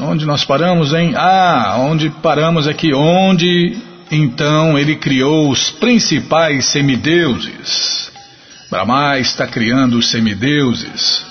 [0.00, 1.12] Onde nós paramos, hein?
[1.14, 2.94] Ah, onde paramos aqui?
[2.94, 3.76] Onde
[4.10, 8.10] então ele criou os principais semideuses.
[8.70, 11.24] Brahma está criando os semideuses.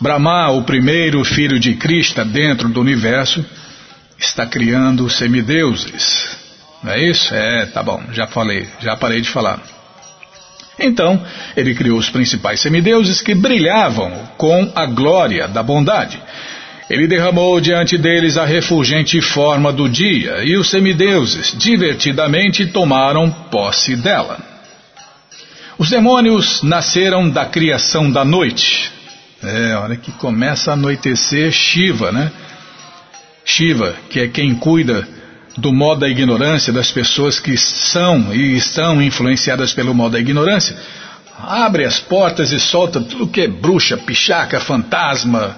[0.00, 3.44] Brahma, o primeiro filho de Krishna dentro do universo,
[4.18, 6.36] está criando os semideuses.
[6.82, 7.34] Não é isso?
[7.34, 9.60] É, tá bom, já falei, já parei de falar.
[10.78, 11.22] Então,
[11.56, 16.20] ele criou os principais semideuses que brilhavam com a glória da bondade.
[16.92, 23.96] Ele derramou diante deles a refulgente forma do dia, e os semideuses divertidamente tomaram posse
[23.96, 24.38] dela.
[25.78, 28.92] Os demônios nasceram da criação da noite.
[29.42, 32.30] É, a hora que começa a anoitecer, Shiva, né?
[33.42, 35.08] Shiva, que é quem cuida
[35.56, 40.76] do modo da ignorância das pessoas que são e estão influenciadas pelo modo da ignorância,
[41.40, 45.56] abre as portas e solta tudo que é bruxa, pichaca, fantasma,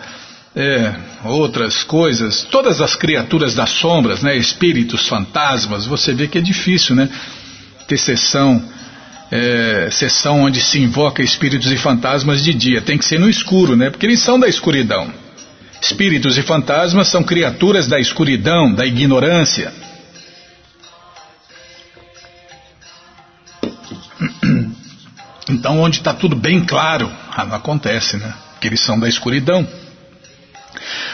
[0.57, 0.94] é,
[1.24, 6.94] outras coisas, todas as criaturas das sombras, né, espíritos, fantasmas, você vê que é difícil,
[6.94, 7.09] né,
[7.88, 8.62] ter sessão,
[9.32, 13.74] é, sessão onde se invoca espíritos e fantasmas de dia, tem que ser no escuro,
[13.74, 15.12] né, porque eles são da escuridão.
[15.82, 19.72] Espíritos e fantasmas são criaturas da escuridão, da ignorância.
[25.46, 28.32] Então, onde está tudo bem claro, ah, não acontece, né?
[28.52, 29.68] Porque eles são da escuridão.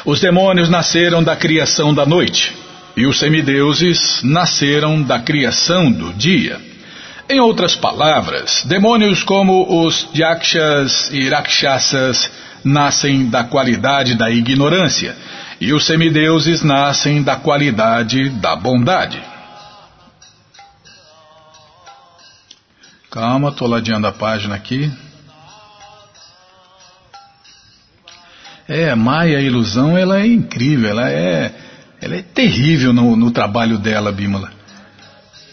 [0.04, 2.56] Os demônios nasceram da criação da noite,
[2.96, 6.60] e os semideuses nasceram da criação do dia.
[7.28, 12.30] Em outras palavras, demônios como os Yakshas e Rakshasas
[12.64, 15.14] nascem da qualidade da ignorância,
[15.60, 19.22] e os semideuses nascem da qualidade da bondade.
[23.10, 24.90] Calma, estou ladeando a página aqui.
[28.70, 31.50] É, Maia, ilusão, ela é incrível, ela é,
[32.00, 34.52] ela é terrível no, no trabalho dela, Bímola.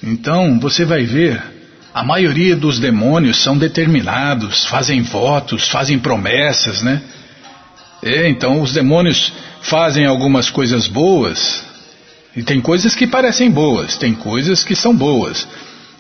[0.03, 1.41] Então, você vai ver,
[1.91, 7.01] a maioria dos demônios são determinados, fazem votos, fazem promessas, né?
[8.03, 11.63] É, então os demônios fazem algumas coisas boas,
[12.35, 15.47] e tem coisas que parecem boas, tem coisas que são boas.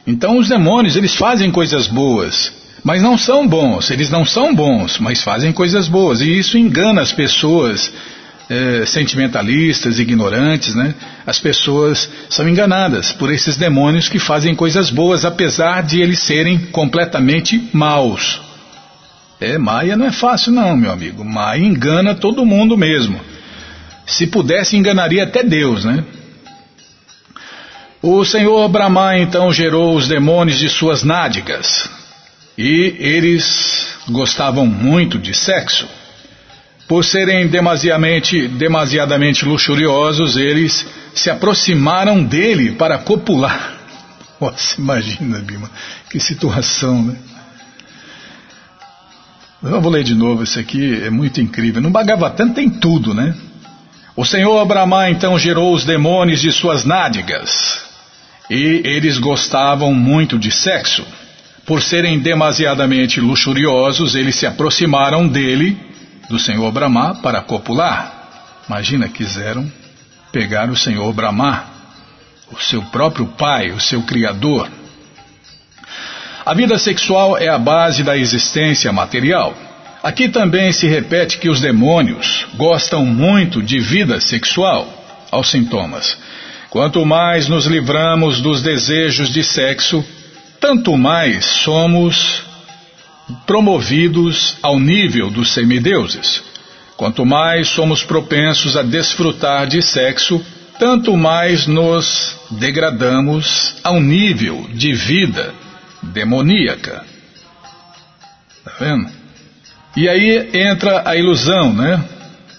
[0.05, 2.53] Então os demônios, eles fazem coisas boas,
[2.83, 6.21] mas não são bons, eles não são bons, mas fazem coisas boas.
[6.21, 7.91] E isso engana as pessoas
[8.49, 10.95] é, sentimentalistas, ignorantes, né?
[11.25, 16.57] As pessoas são enganadas por esses demônios que fazem coisas boas, apesar de eles serem
[16.57, 18.41] completamente maus.
[19.39, 21.23] É, Maia não é fácil não, meu amigo.
[21.23, 23.19] Maia engana todo mundo mesmo.
[24.05, 26.03] Se pudesse, enganaria até Deus, né?
[28.01, 31.89] O Senhor Brahma então gerou os demônios de suas nádegas,
[32.57, 35.87] e eles gostavam muito de sexo.
[36.87, 43.77] Por serem demasiadamente, demasiadamente luxuriosos, eles se aproximaram dele para copular.
[44.39, 45.69] Nossa, imagina, Bima,
[46.09, 47.15] que situação, né?
[49.61, 51.81] Eu vou ler de novo, isso aqui é muito incrível.
[51.81, 53.35] No Bhagavatam tem tudo, né?
[54.15, 57.81] O Senhor Brahma então gerou os demônios de suas nádegas,
[58.49, 61.05] e eles gostavam muito de sexo.
[61.67, 65.77] Por serem demasiadamente luxuriosos, eles se aproximaram dele,
[66.29, 68.63] do Senhor Brahma, para copular.
[68.69, 69.69] Imagina, quiseram
[70.31, 71.65] pegar o Senhor Brahma,
[72.49, 74.69] o seu próprio pai, o seu criador.
[76.45, 79.53] A vida sexual é a base da existência material.
[80.01, 84.87] Aqui também se repete que os demônios gostam muito de vida sexual.
[85.29, 86.17] Aos sintomas.
[86.69, 90.05] Quanto mais nos livramos dos desejos de sexo,
[90.59, 92.43] tanto mais somos
[93.45, 96.43] promovidos ao nível dos semideuses.
[96.95, 100.43] Quanto mais somos propensos a desfrutar de sexo,
[100.79, 105.53] tanto mais nos degradamos ao nível de vida
[106.01, 107.03] demoníaca.
[108.63, 109.09] Tá vendo?
[109.95, 112.03] E aí entra a ilusão, né?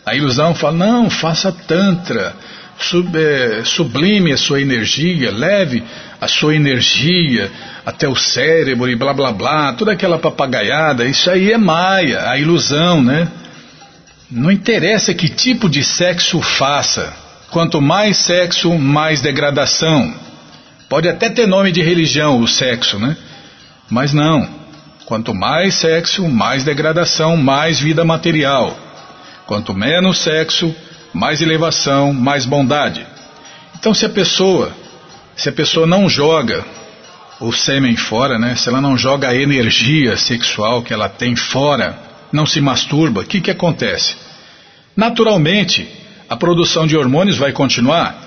[0.05, 2.35] A ilusão fala: não, faça Tantra,
[2.79, 5.83] sub, é, sublime a sua energia, leve
[6.21, 7.51] a sua energia
[7.85, 12.39] até o cérebro e blá blá blá, toda aquela papagaiada, isso aí é maia, a
[12.39, 13.29] ilusão, né?
[14.31, 17.13] Não interessa que tipo de sexo faça,
[17.51, 20.15] quanto mais sexo, mais degradação.
[20.89, 23.17] Pode até ter nome de religião o sexo, né?
[23.91, 24.49] Mas não.
[25.07, 28.79] Quanto mais sexo, mais degradação, mais vida material.
[29.47, 30.75] Quanto menos sexo,
[31.13, 33.07] mais elevação, mais bondade.
[33.75, 34.73] Então, se a pessoa
[35.39, 36.65] se a pessoa não joga
[37.41, 38.57] o sêmen fora, né?
[38.57, 41.97] Se ela não joga a energia sexual que ela tem fora,
[42.33, 44.17] não se masturba, o que, que acontece?
[44.97, 45.89] Naturalmente,
[46.29, 48.19] a produção de hormônios vai continuar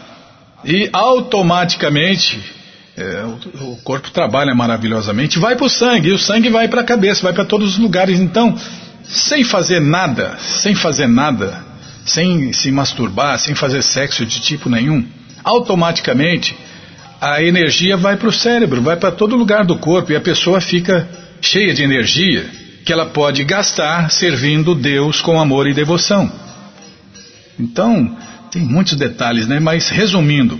[0.63, 2.41] e automaticamente
[2.97, 6.79] é, o, o, corpo trabalha maravilhosamente, vai para o sangue e o sangue vai para
[6.79, 8.21] a cabeça, vai para todos os lugares.
[8.21, 8.57] Então,
[9.03, 11.61] sem fazer nada, sem fazer nada,
[12.13, 15.05] sem se masturbar, sem fazer sexo de tipo nenhum,
[15.43, 16.55] automaticamente
[17.19, 20.59] a energia vai para o cérebro, vai para todo lugar do corpo e a pessoa
[20.59, 21.07] fica
[21.39, 22.49] cheia de energia
[22.83, 26.31] que ela pode gastar servindo Deus com amor e devoção.
[27.59, 28.17] Então,
[28.51, 29.59] tem muitos detalhes, né?
[29.59, 30.59] Mas resumindo,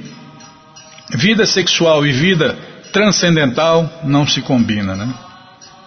[1.09, 2.55] vida sexual e vida
[2.93, 5.11] transcendental não se combina, né?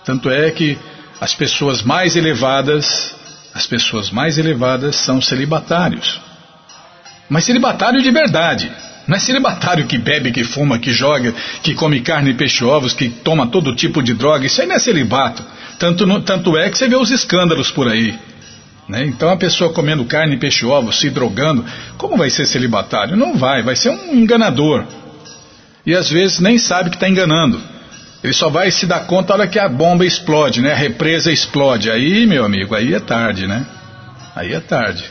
[0.05, 0.77] Tanto é que
[1.21, 3.15] as pessoas mais elevadas,
[3.55, 6.21] as pessoas mais elevadas são celibatários.
[7.29, 8.71] Mas celibatário de verdade,
[9.07, 11.33] não é celibatário que bebe, que fuma, que joga,
[11.63, 14.47] que come carne, peixe, ovos, que toma todo tipo de droga.
[14.47, 15.45] Isso aí não é celibato.
[15.79, 18.19] Tanto, no, tanto é que você vê os escândalos por aí.
[18.89, 19.05] Né?
[19.07, 21.65] Então a pessoa comendo carne, peixe, ovo, se drogando,
[21.97, 23.17] como vai ser celibatário?
[23.17, 24.85] Não vai, vai ser um enganador.
[25.87, 27.61] E às vezes nem sabe que está enganando.
[28.25, 30.73] Ele só vai se dar conta na hora que a bomba explode, né?
[30.73, 31.91] A represa explode.
[31.91, 33.67] Aí, meu amigo, aí é tarde, né?
[34.35, 35.05] Aí é tarde.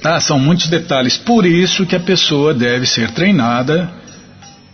[0.00, 1.16] Tá, são muitos detalhes.
[1.16, 3.90] Por isso que a pessoa deve ser treinada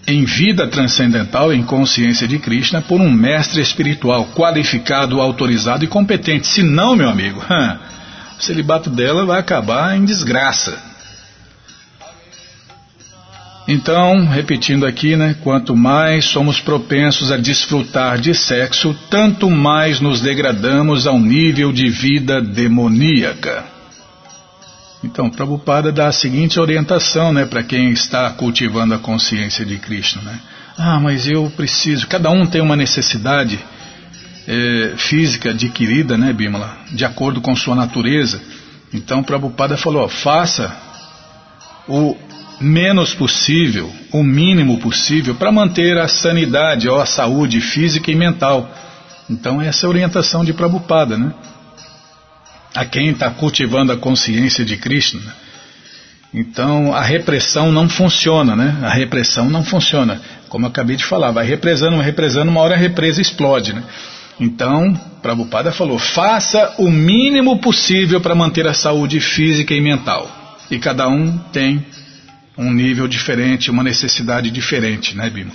[0.06, 6.46] em vida transcendental, em consciência de Krishna, por um mestre espiritual qualificado, autorizado e competente.
[6.46, 7.40] Se não, meu amigo,
[8.38, 10.91] o celibato dela vai acabar em desgraça.
[13.72, 20.20] Então, repetindo aqui, né, quanto mais somos propensos a desfrutar de sexo, tanto mais nos
[20.20, 23.64] degradamos a um nível de vida demoníaca.
[25.02, 30.20] Então, Prabhupada dá a seguinte orientação né, para quem está cultivando a consciência de Krishna.
[30.20, 30.38] Né?
[30.76, 32.06] Ah, mas eu preciso.
[32.06, 33.58] Cada um tem uma necessidade
[34.46, 38.38] é, física adquirida, né, Bimala, de acordo com sua natureza.
[38.92, 40.76] Então, Prabhupada falou: ó, faça
[41.88, 42.14] o
[42.62, 48.70] menos possível, o mínimo possível, para manter a sanidade ou a saúde física e mental.
[49.28, 51.32] Então, essa é a orientação de Prabhupada, né?
[52.74, 55.20] a quem está cultivando a consciência de Krishna.
[56.32, 58.78] Então a repressão não funciona, né?
[58.82, 60.20] A repressão não funciona.
[60.48, 63.82] Como eu acabei de falar, vai represando, represando, uma hora a represa explode, né?
[64.40, 70.30] Então, Prabhupada falou: faça o mínimo possível para manter a saúde física e mental.
[70.70, 71.84] E cada um tem
[72.56, 75.52] um nível diferente, uma necessidade diferente, né, Bima?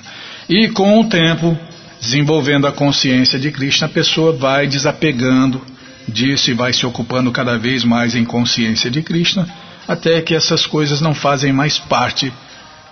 [0.50, 1.58] E com o tempo,
[2.00, 5.62] desenvolvendo a consciência de Krishna, a pessoa vai desapegando
[6.08, 9.48] disso e vai se ocupando cada vez mais em consciência de Krishna,
[9.88, 12.32] até que essas coisas não fazem mais parte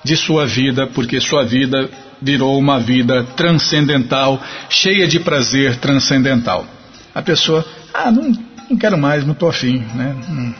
[0.03, 1.89] de sua vida, porque sua vida
[2.21, 6.65] virou uma vida transcendental, cheia de prazer transcendental.
[7.13, 8.31] A pessoa, ah, não,
[8.69, 10.15] não quero mais, não estou afim, né?
[10.29, 10.53] Hum.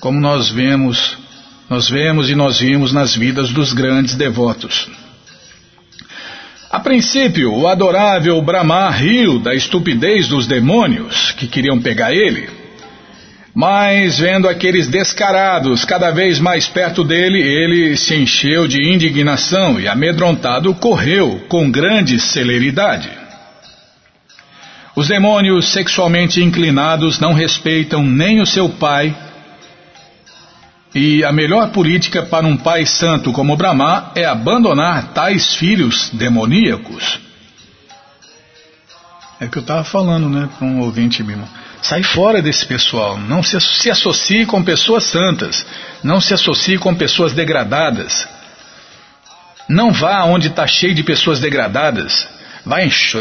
[0.00, 1.18] Como nós vemos,
[1.68, 4.88] nós vemos e nós vimos nas vidas dos grandes devotos.
[6.70, 12.48] A princípio, o adorável Brahma riu da estupidez dos demônios que queriam pegar ele.
[13.54, 19.88] Mas, vendo aqueles descarados cada vez mais perto dele, ele se encheu de indignação e,
[19.88, 23.10] amedrontado, correu com grande celeridade.
[24.94, 29.16] Os demônios sexualmente inclinados não respeitam nem o seu pai
[30.94, 37.20] e a melhor política para um pai santo como Brahma é abandonar tais filhos demoníacos.
[39.40, 41.38] É o que eu estava falando, né, para um ouvinte meu.
[41.80, 43.16] Sai fora desse pessoal.
[43.18, 45.64] Não se, se associe com pessoas santas.
[46.02, 48.26] Não se associe com pessoas degradadas.
[49.68, 52.26] Não vá onde está cheio de pessoas degradadas.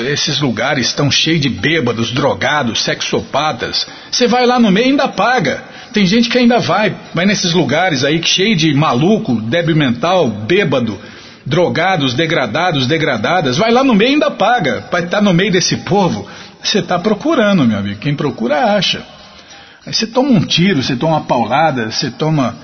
[0.09, 3.87] Esses lugares estão cheios de bêbados, drogados, sexopatas.
[4.11, 5.63] Você vai lá no meio e ainda paga.
[5.93, 10.99] Tem gente que ainda vai, vai nesses lugares aí cheio de maluco, débil mental, bêbado,
[11.45, 13.57] drogados, degradados, degradadas.
[13.57, 14.81] Vai lá no meio e ainda paga.
[14.91, 16.27] Para estar tá no meio desse povo,
[16.61, 17.99] você está procurando, meu amigo.
[17.99, 19.01] Quem procura, acha.
[19.85, 22.57] Aí você toma um tiro, você toma uma paulada, você toma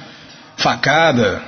[0.58, 1.42] facada,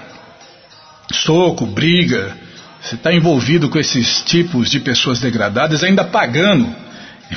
[1.12, 2.45] soco, briga.
[2.86, 6.72] Você está envolvido com esses tipos de pessoas degradadas, ainda pagando.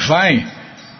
[0.06, 0.46] Vai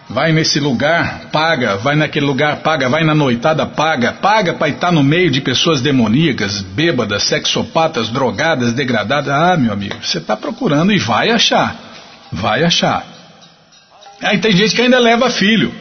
[0.09, 4.91] vai nesse lugar, paga, vai naquele lugar, paga, vai na noitada, paga, paga para estar
[4.91, 9.29] no meio de pessoas demoníacas, bêbadas, sexopatas, drogadas, degradadas.
[9.29, 11.75] Ah, meu amigo, você está procurando e vai achar,
[12.31, 13.05] vai achar.
[14.19, 15.71] Aí tem gente que ainda leva filho,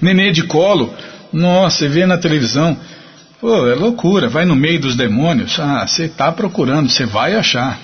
[0.00, 0.92] nenê de colo,
[1.32, 2.76] nossa, você vê na televisão,
[3.40, 7.78] pô, é loucura, vai no meio dos demônios, ah, você está procurando, você vai achar.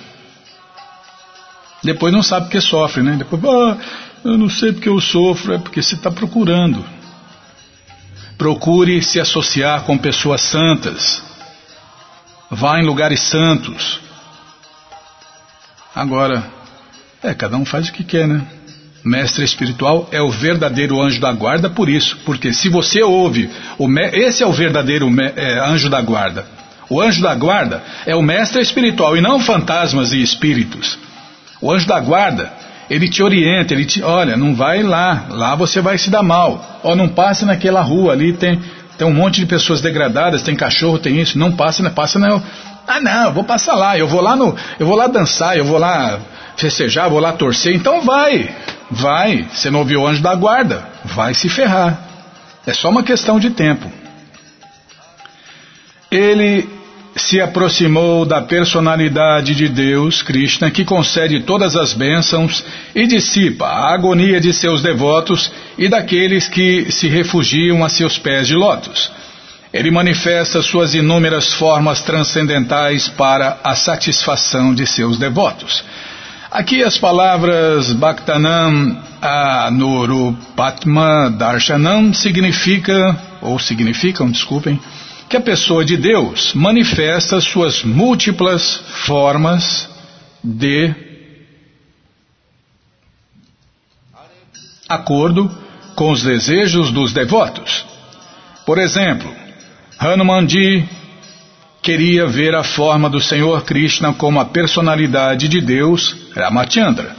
[1.83, 3.16] Depois não sabe porque sofre, né?
[3.16, 3.76] Depois, ah,
[4.24, 6.85] eu não sei porque eu sofro, é porque você está procurando.
[8.39, 11.22] Procure se associar com pessoas santas.
[12.51, 14.01] Vá em lugares santos.
[15.95, 16.45] Agora,
[17.22, 18.47] é, cada um faz o que quer, né?
[19.05, 23.51] Mestre espiritual é o verdadeiro anjo da guarda por isso, porque se você ouve,
[24.12, 26.47] esse é o verdadeiro é, anjo da guarda.
[26.89, 30.97] O anjo da guarda é o mestre espiritual e não fantasmas e espíritos.
[31.62, 32.52] O anjo da guarda
[32.92, 36.80] ele te orienta, ele te, olha, não vai lá, lá você vai se dar mal.
[36.82, 38.60] Ó, não passe naquela rua ali, tem,
[38.98, 42.42] tem um monte de pessoas degradadas, tem cachorro, tem isso, não passe, passa na.
[42.86, 44.54] Ah não, vou passar lá, eu vou lá no.
[44.78, 46.20] Eu vou lá dançar, eu vou lá
[46.56, 48.54] festejar, vou lá torcer, então vai,
[48.90, 49.46] vai.
[49.50, 50.86] Você não ouviu o anjo da guarda?
[51.02, 51.98] Vai se ferrar.
[52.66, 53.90] É só uma questão de tempo.
[56.10, 56.68] Ele
[57.16, 63.92] se aproximou da personalidade de Deus, Krishna, que concede todas as bênçãos e dissipa a
[63.92, 69.10] agonia de seus devotos e daqueles que se refugiam a seus pés de lótus.
[69.72, 75.82] Ele manifesta suas inúmeras formas transcendentais para a satisfação de seus devotos.
[76.50, 84.78] Aqui as palavras Bhaktanam Anurupatma Darshanam significa, ou significam, desculpem,
[85.33, 89.89] que a pessoa de Deus manifesta suas múltiplas formas
[90.45, 90.95] de
[94.87, 95.51] acordo
[95.95, 97.83] com os desejos dos devotos.
[98.66, 99.35] Por exemplo,
[99.99, 100.87] Hanumanji
[101.80, 107.16] queria ver a forma do Senhor Krishna como a personalidade de Deus, Ramachandra.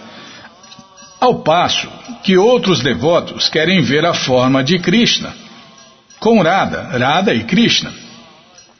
[1.20, 1.90] Ao passo
[2.22, 5.34] que outros devotos querem ver a forma de Krishna,
[6.24, 7.92] com Radha, Radha e Krishna.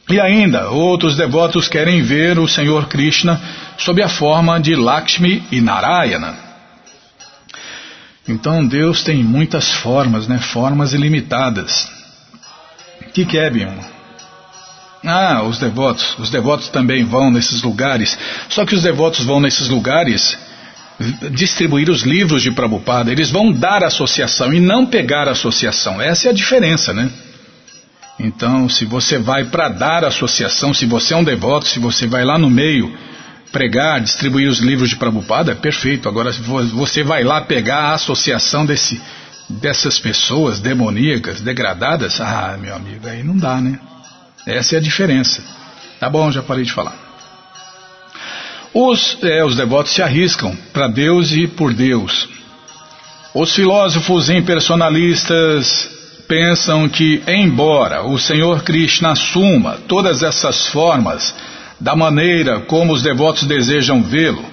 [0.08, 3.38] E ainda, outros devotos querem ver o Senhor Krishna
[3.76, 6.34] sob a forma de Lakshmi e Narayana.
[8.26, 10.38] Então Deus tem muitas formas, né?
[10.38, 11.86] Formas ilimitadas.
[13.12, 13.50] Que que é,
[15.04, 16.18] Ah, os devotos.
[16.18, 18.18] Os devotos também vão nesses lugares.
[18.48, 20.38] Só que os devotos vão nesses lugares
[21.32, 23.12] distribuir os livros de Prabhupada.
[23.12, 26.00] Eles vão dar associação e não pegar associação.
[26.00, 27.10] Essa é a diferença, né?
[28.18, 32.24] Então, se você vai para dar associação, se você é um devoto, se você vai
[32.24, 32.96] lá no meio
[33.50, 36.08] pregar, distribuir os livros de Prabhupada, é perfeito.
[36.08, 39.00] Agora, você vai lá pegar a associação desse,
[39.48, 43.78] dessas pessoas demoníacas, degradadas, ah, meu amigo, aí não dá, né?
[44.46, 45.42] Essa é a diferença.
[45.98, 46.96] Tá bom, já parei de falar.
[48.72, 52.28] Os, é, os devotos se arriscam para Deus e por Deus.
[53.32, 55.88] Os filósofos impersonalistas
[56.28, 61.34] pensam que, embora o Senhor Krishna assuma todas essas formas
[61.80, 64.44] da maneira como os devotos desejam vê-lo,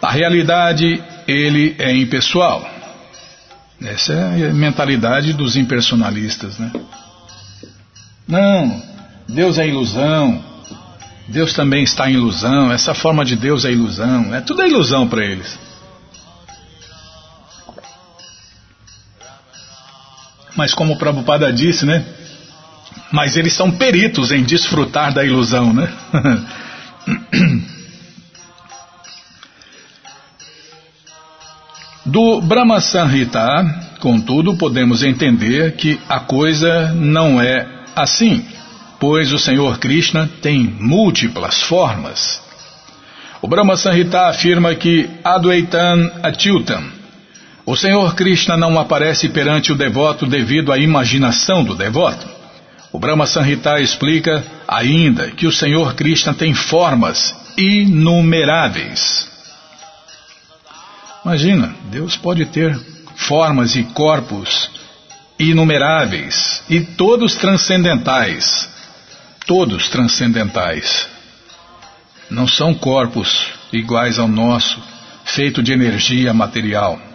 [0.00, 2.68] na realidade ele é impessoal.
[3.82, 6.72] Essa é a mentalidade dos impersonalistas, né?
[8.26, 8.82] Não,
[9.28, 10.42] Deus é ilusão.
[11.28, 12.72] Deus também está em ilusão.
[12.72, 14.34] Essa forma de Deus é ilusão.
[14.34, 15.58] É tudo é ilusão para eles.
[20.56, 22.04] Mas como o Prabhupada disse, né?
[23.12, 25.88] Mas eles são peritos em desfrutar da ilusão, né?
[32.06, 33.44] Do Brahma Sanhita,
[33.98, 38.46] contudo, podemos entender que a coisa não é assim,
[39.00, 42.40] pois o Senhor Krishna tem múltiplas formas.
[43.42, 46.84] O Brahma Sanhita afirma que Advaitam Atyutam,
[47.66, 52.28] o Senhor Krishna não aparece perante o devoto devido à imaginação do devoto.
[52.92, 59.28] O Brahma Sanhita explica ainda que o Senhor Krishna tem formas inumeráveis.
[61.24, 62.78] Imagina, Deus pode ter
[63.16, 64.70] formas e corpos
[65.36, 68.68] inumeráveis e todos transcendentais.
[69.44, 71.08] Todos transcendentais.
[72.30, 74.80] Não são corpos iguais ao nosso,
[75.24, 77.05] feito de energia material.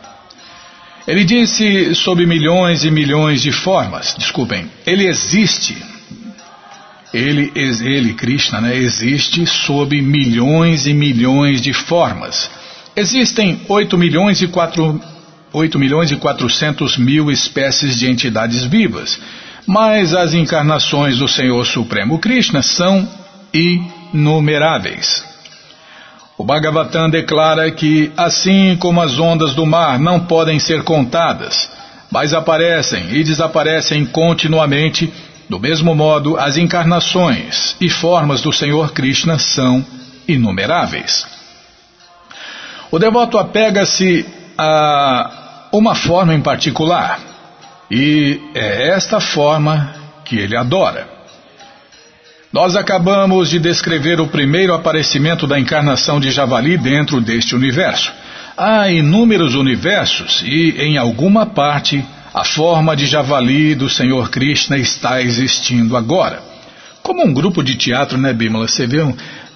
[1.07, 4.15] Ele disse sob milhões e milhões de formas.
[4.17, 5.75] Desculpem, ele existe.
[7.13, 12.49] Ele, ele Krishna, né, existe sob milhões e milhões de formas.
[12.95, 15.01] Existem 8 milhões e 4,
[15.51, 19.19] 8 milhões e 400 mil espécies de entidades vivas,
[19.65, 23.07] mas as encarnações do Senhor Supremo Krishna são
[23.53, 25.30] inumeráveis.
[26.41, 31.69] O Bhagavatam declara que, assim como as ondas do mar não podem ser contadas,
[32.09, 35.13] mas aparecem e desaparecem continuamente,
[35.47, 39.85] do mesmo modo, as encarnações e formas do Senhor Krishna são
[40.27, 41.27] inumeráveis.
[42.89, 44.25] O devoto apega-se
[44.57, 47.19] a uma forma em particular,
[47.91, 49.93] e é esta forma
[50.25, 51.20] que ele adora.
[52.51, 58.11] Nós acabamos de descrever o primeiro aparecimento da encarnação de Javali dentro deste universo.
[58.57, 65.21] Há inúmeros universos e, em alguma parte, a forma de Javali do Senhor Krishna está
[65.21, 66.43] existindo agora.
[67.01, 68.67] Como um grupo de teatro, né, Bimala?
[68.67, 68.99] Você vê,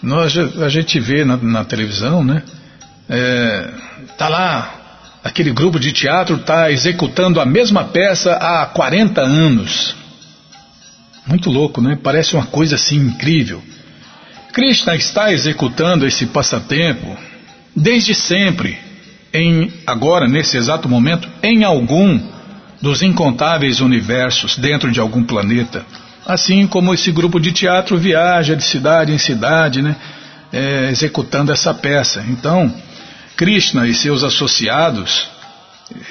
[0.01, 2.43] nós, a gente vê na, na televisão, né?
[3.09, 3.69] É,
[4.17, 4.73] tá lá,
[5.21, 10.04] aquele grupo de teatro está executando a mesma peça há 40 anos.
[11.25, 11.97] Muito louco, né?
[12.01, 13.61] Parece uma coisa assim incrível.
[14.53, 17.17] Krishna está executando esse passatempo
[17.75, 18.77] desde sempre,
[19.33, 22.19] em agora nesse exato momento, em algum
[22.81, 25.85] dos incontáveis universos dentro de algum planeta,
[26.25, 29.95] Assim como esse grupo de teatro viaja de cidade em cidade, né,
[30.51, 32.25] é, executando essa peça.
[32.27, 32.73] Então,
[33.37, 35.27] Krishna e seus associados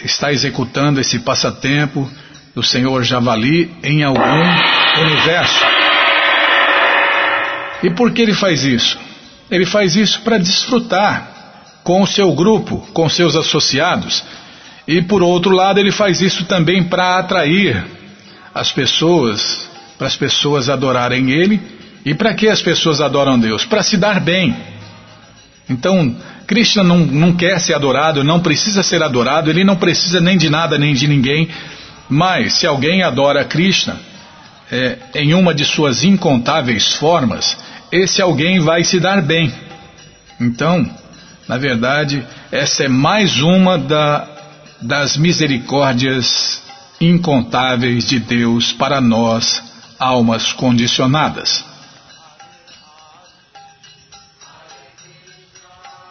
[0.04, 2.08] está executando esse passatempo
[2.54, 4.20] do Senhor Javali em algum
[5.02, 5.64] universo.
[7.82, 8.98] E por que ele faz isso?
[9.50, 11.30] Ele faz isso para desfrutar
[11.82, 14.24] com o seu grupo, com seus associados.
[14.86, 17.84] E por outro lado, ele faz isso também para atrair
[18.54, 21.60] as pessoas, para as pessoas adorarem ele.
[22.04, 23.64] E para que as pessoas adoram Deus?
[23.64, 24.54] Para se dar bem.
[25.68, 26.14] Então,
[26.46, 30.50] Krishna não, não quer ser adorado, não precisa ser adorado, ele não precisa nem de
[30.50, 31.48] nada nem de ninguém.
[32.08, 33.98] Mas se alguém adora Krishna
[34.70, 37.56] é, em uma de suas incontáveis formas,
[37.90, 39.52] esse alguém vai se dar bem.
[40.40, 40.88] Então,
[41.46, 44.26] na verdade, essa é mais uma da,
[44.80, 46.62] das misericórdias
[47.00, 49.62] incontáveis de Deus para nós,
[49.98, 51.64] almas condicionadas.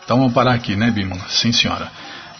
[0.04, 1.26] Então vamos parar aqui, né, Bimala?
[1.30, 1.90] Sim, senhora.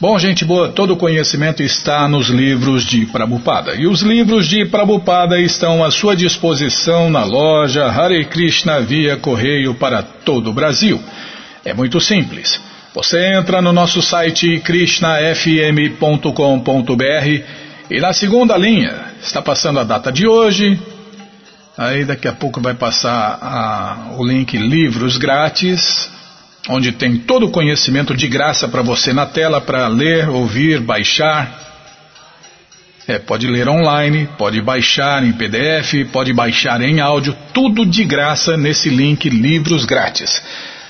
[0.04, 3.74] Bom, gente boa, todo o conhecimento está nos livros de Prabhupada.
[3.76, 9.74] E os livros de Prabhupada estão à sua disposição na loja Hare Krishna via correio
[9.74, 11.02] para todo o Brasil.
[11.64, 12.60] É muito simples.
[12.94, 17.44] Você entra no nosso site krishnafm.com.br
[17.90, 20.78] e na segunda linha está passando a data de hoje.
[21.78, 26.12] Aí daqui a pouco vai passar a, o link livros grátis,
[26.70, 31.62] onde tem todo o conhecimento de graça para você na tela para ler, ouvir, baixar.
[33.06, 38.56] É, pode ler online, pode baixar em PDF, pode baixar em áudio, tudo de graça
[38.56, 40.42] nesse link livros grátis.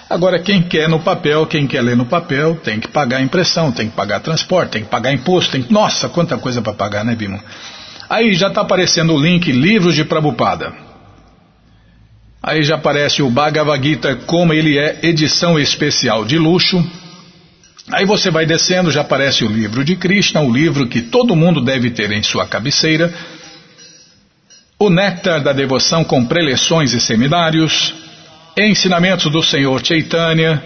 [0.08, 3.90] Agora, quem quer no papel, quem quer ler no papel, tem que pagar impressão, tem
[3.90, 7.42] que pagar transporte, tem que pagar imposto, tem Nossa, quanta coisa para pagar, né, Bimo?
[8.08, 10.93] Aí já está aparecendo o link Livros de Prabupada.
[12.46, 16.84] Aí já aparece o Bhagavad Gita como ele é, edição especial de luxo.
[17.90, 21.62] Aí você vai descendo, já aparece o livro de Krishna, o livro que todo mundo
[21.62, 23.14] deve ter em sua cabeceira.
[24.78, 27.94] O Néctar da Devoção com preleções e seminários.
[28.58, 30.62] Ensinamentos do Senhor Chaitanya,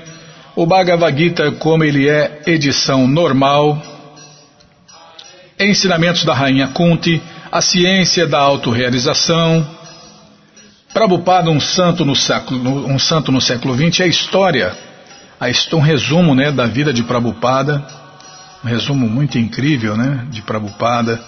[0.56, 3.82] o Bhagavad Gita como ele é, edição normal,
[5.60, 7.22] Ensinamentos da Rainha Kunti,
[7.52, 9.66] a ciência da autorrealização,
[10.98, 14.76] Prabhupada, um santo no século, um santo no século XX, é a história,
[15.74, 17.86] um resumo né, da vida de Prabhupada,
[18.66, 21.24] um resumo muito incrível né, de Prabhupada,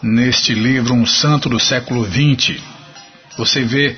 [0.00, 2.62] neste livro Um Santo do Século XX.
[3.36, 3.96] Você vê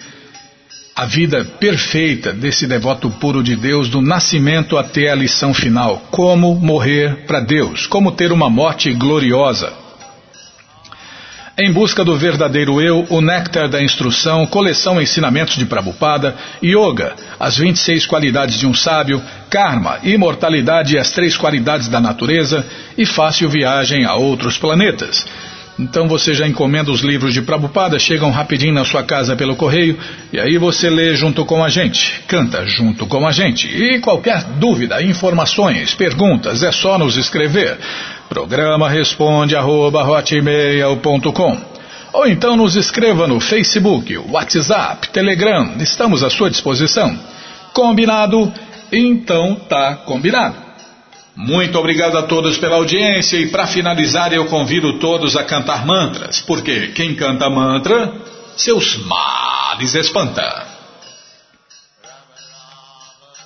[0.96, 6.08] a vida perfeita desse devoto puro de Deus, do nascimento até a lição final.
[6.10, 9.81] Como morrer para Deus, como ter uma morte gloriosa.
[11.64, 17.56] Em busca do verdadeiro eu, o néctar da instrução, coleção ensinamentos de Prabhupada, Yoga, as
[17.56, 22.66] 26 qualidades de um sábio, Karma, imortalidade e as três qualidades da natureza
[22.98, 25.24] e fácil viagem a outros planetas.
[25.78, 29.96] Então você já encomenda os livros de Prabhupada, chegam rapidinho na sua casa pelo correio,
[30.32, 33.68] e aí você lê junto com a gente, canta junto com a gente.
[33.68, 37.78] E qualquer dúvida, informações, perguntas, é só nos escrever.
[38.32, 40.06] Programa responde arroba,
[42.14, 47.14] Ou então nos escreva no Facebook, WhatsApp, Telegram, estamos à sua disposição.
[47.74, 48.50] Combinado?
[48.90, 50.56] Então tá combinado.
[51.36, 56.40] Muito obrigado a todos pela audiência e para finalizar eu convido todos a cantar mantras,
[56.40, 58.14] porque quem canta mantra,
[58.56, 60.71] seus males espanta.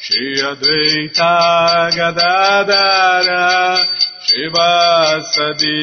[0.01, 1.35] Shri Advaita
[1.95, 3.45] Gadadara
[4.25, 5.79] Srivasadi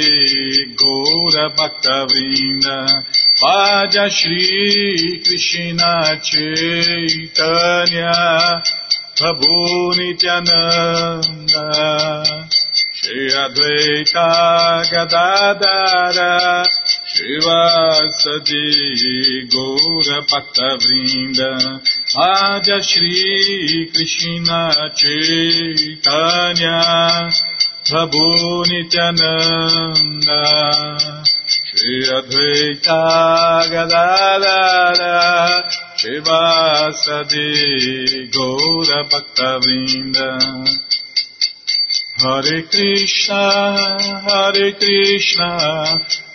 [0.75, 2.77] Gaura Bhakta Vrinda
[3.39, 8.15] Bhaja Shri Krishna Chaitanya
[9.15, 11.65] Prabhu Nityananda
[12.91, 14.27] Shri Advaita
[14.89, 16.33] Gadadara
[17.13, 18.65] Shivasadi
[19.47, 21.49] Gaura Bhakta Vrinda
[22.17, 26.79] Adya Shri Krishna Chaitanya
[27.85, 30.41] Prabhu Nityananda
[31.45, 33.01] Shri Advaita
[33.69, 35.13] Gadadara
[36.01, 37.47] Shivasadi
[38.33, 40.29] Gaura Bhaktavinda
[42.23, 43.43] Hare Krishna
[44.25, 45.51] Hare Krishna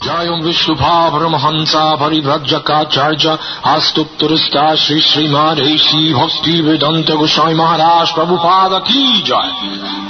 [0.00, 3.36] जायम् विश्वभाभरमहंसा परिभ्रजकाचार्य
[3.70, 9.50] आस्तुप्तुरिस्ता श्री श्रीमान ऋषि भक्ति वेदंत गोसाई महाराज प्रभुपाद की जय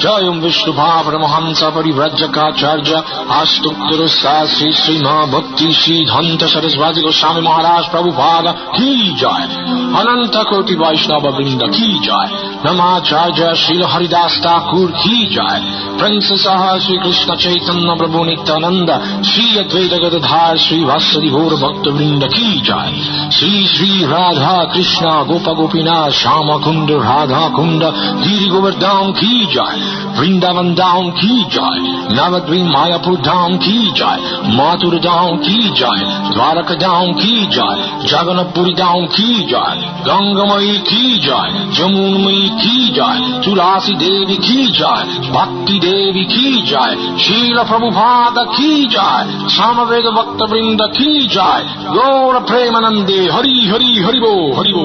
[0.05, 3.03] जायम् विश्वभाभरमहंसा परिभ्रजकाचार्य
[3.39, 9.59] आस्तुप्तुरिस्ता श्री श्रीमान भक्ति सिद्धंत सरस्वती गोस्वामी महाराज प्रभुपाद की जय
[10.03, 15.69] अनंत कोटि वैष्णव वृंद की जय नमाचार्य श्रील हरिदास ठाकुर की जय
[15.99, 22.23] प्रिंस सह श्री कृष्ण चैतन्य प्रभु नित्यानंद श्री अद्वैत জগত ধার শ্রী ভাস্বরী ভোর ভক্তবৃন্দ
[22.27, 22.93] কি চায়
[23.31, 27.83] শ্রী শ্রী রাধা কৃষ্ণ গোপা গোপীনা শ্যাম কুণ্ড রাধা কুণ্ড
[28.25, 28.49] গিরি
[28.81, 29.79] দাম কি যায়
[30.19, 31.81] বৃন্দাবন দাম কি যায়
[32.17, 34.21] নবদ্বীপ মায়াপুর দাম কি যায়
[34.57, 36.03] মাতুর দাম কি যায়
[36.35, 43.95] দ্বারক দাম কি যায় জগন্নপুরী দাম কি যায় গঙ্গময়ী কি যায় যমুনময়ী কি যায় তুলাসী
[43.95, 49.27] দেবী কি যায় ভক্তি দেবী কি যায় শীল প্রভুভাদ কি যায়
[49.75, 54.85] Bhakta Vrinda Ki Jai Gaura Premanande Hari Hari Haribo Haribo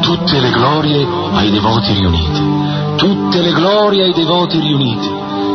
[0.00, 2.42] Tutte le glorie ai devoti riuniti
[2.96, 5.08] Tutte le glorie ai devoti riuniti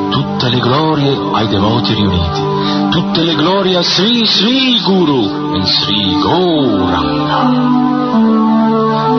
[0.10, 2.42] Tutte le glorie ai devoti riuniti
[2.90, 8.09] Tutte le glorie a Sri Sri Guru e Sri Gauranga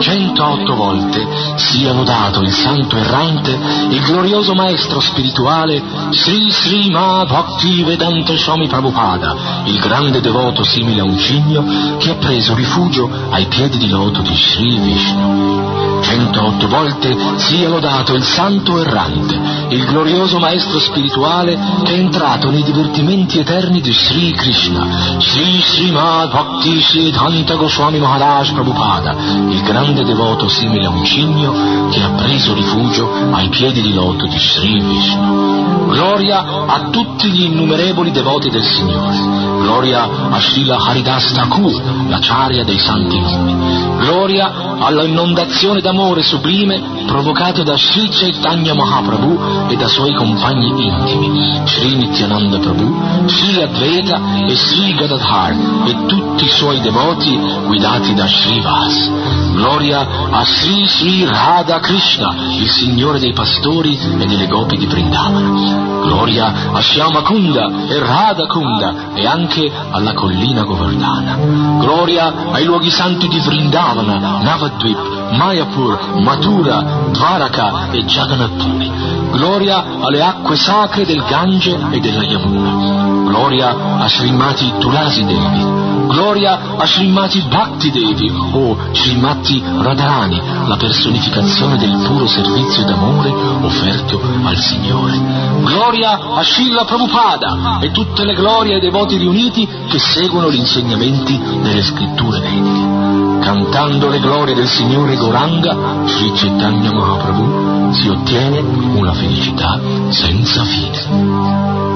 [0.01, 3.51] 108 volte sia lodato il santo errante,
[3.89, 11.01] il glorioso maestro spirituale Sri Sri Ma Bhakti Vedanta Swami Prabhupada, il grande devoto simile
[11.01, 15.61] a un cigno che ha preso rifugio ai piedi di loto di Sri Vishnu.
[16.01, 19.39] 108 volte sia lodato il santo errante,
[19.69, 26.31] il glorioso maestro spirituale che è entrato nei divertimenti eterni di Sri Krishna, Sri Srimad
[26.31, 29.15] Bhakti Siddhanta Goswami Maharaj Prabhupada,
[29.49, 34.25] il grande devoto simile a un cigno che ha preso rifugio ai piedi di loto
[34.25, 35.87] di Sri Vishnu.
[35.87, 39.17] Gloria a tutti gli innumerevoli devoti del Signore.
[39.61, 43.55] Gloria a Srila Haridas Thakur, l'acciaria dei santi nomi.
[43.97, 51.61] Gloria alla inondazione d'amore sublime provocato da Sri Chaitanya Mahaprabhu e da suoi compagni intimi,
[51.65, 58.27] Sri Nityananda Prabhu, Sri Advaita e Sri Gadadhar e tutti i suoi devoti guidati da
[58.27, 59.11] Sri Vas.
[59.53, 66.03] Gloria a Sri Sri Radha Krishna, il Signore dei pastori e delle gopi di Vrindavana.
[66.03, 71.35] Gloria a Shyama Kunda e Radha Kunda e anche alla collina Govardhana.
[71.79, 78.91] Gloria ai luoghi santi di Vrindavana, Navadvip, Mayapur, Mathura, Dvaraka e Jagannath Puri.
[79.31, 83.20] Gloria alle acque sacre del Gange e della Yamuna.
[83.31, 85.63] Gloria a Srimati Tulasi Devi.
[86.07, 94.21] Gloria a Srimati Bhakti Devi o Srimati Radharani, la personificazione del puro servizio d'amore offerto
[94.43, 95.17] al Signore.
[95.63, 101.39] Gloria a Srila Prabhupada e tutte le glorie ai devoti riuniti che seguono gli insegnamenti
[101.61, 103.39] delle scritture vediche.
[103.39, 109.79] Cantando le glorie del Signore Goranga, Sri Chaitanya Mahaprabhu, si ottiene una felicità
[110.09, 111.90] senza fine.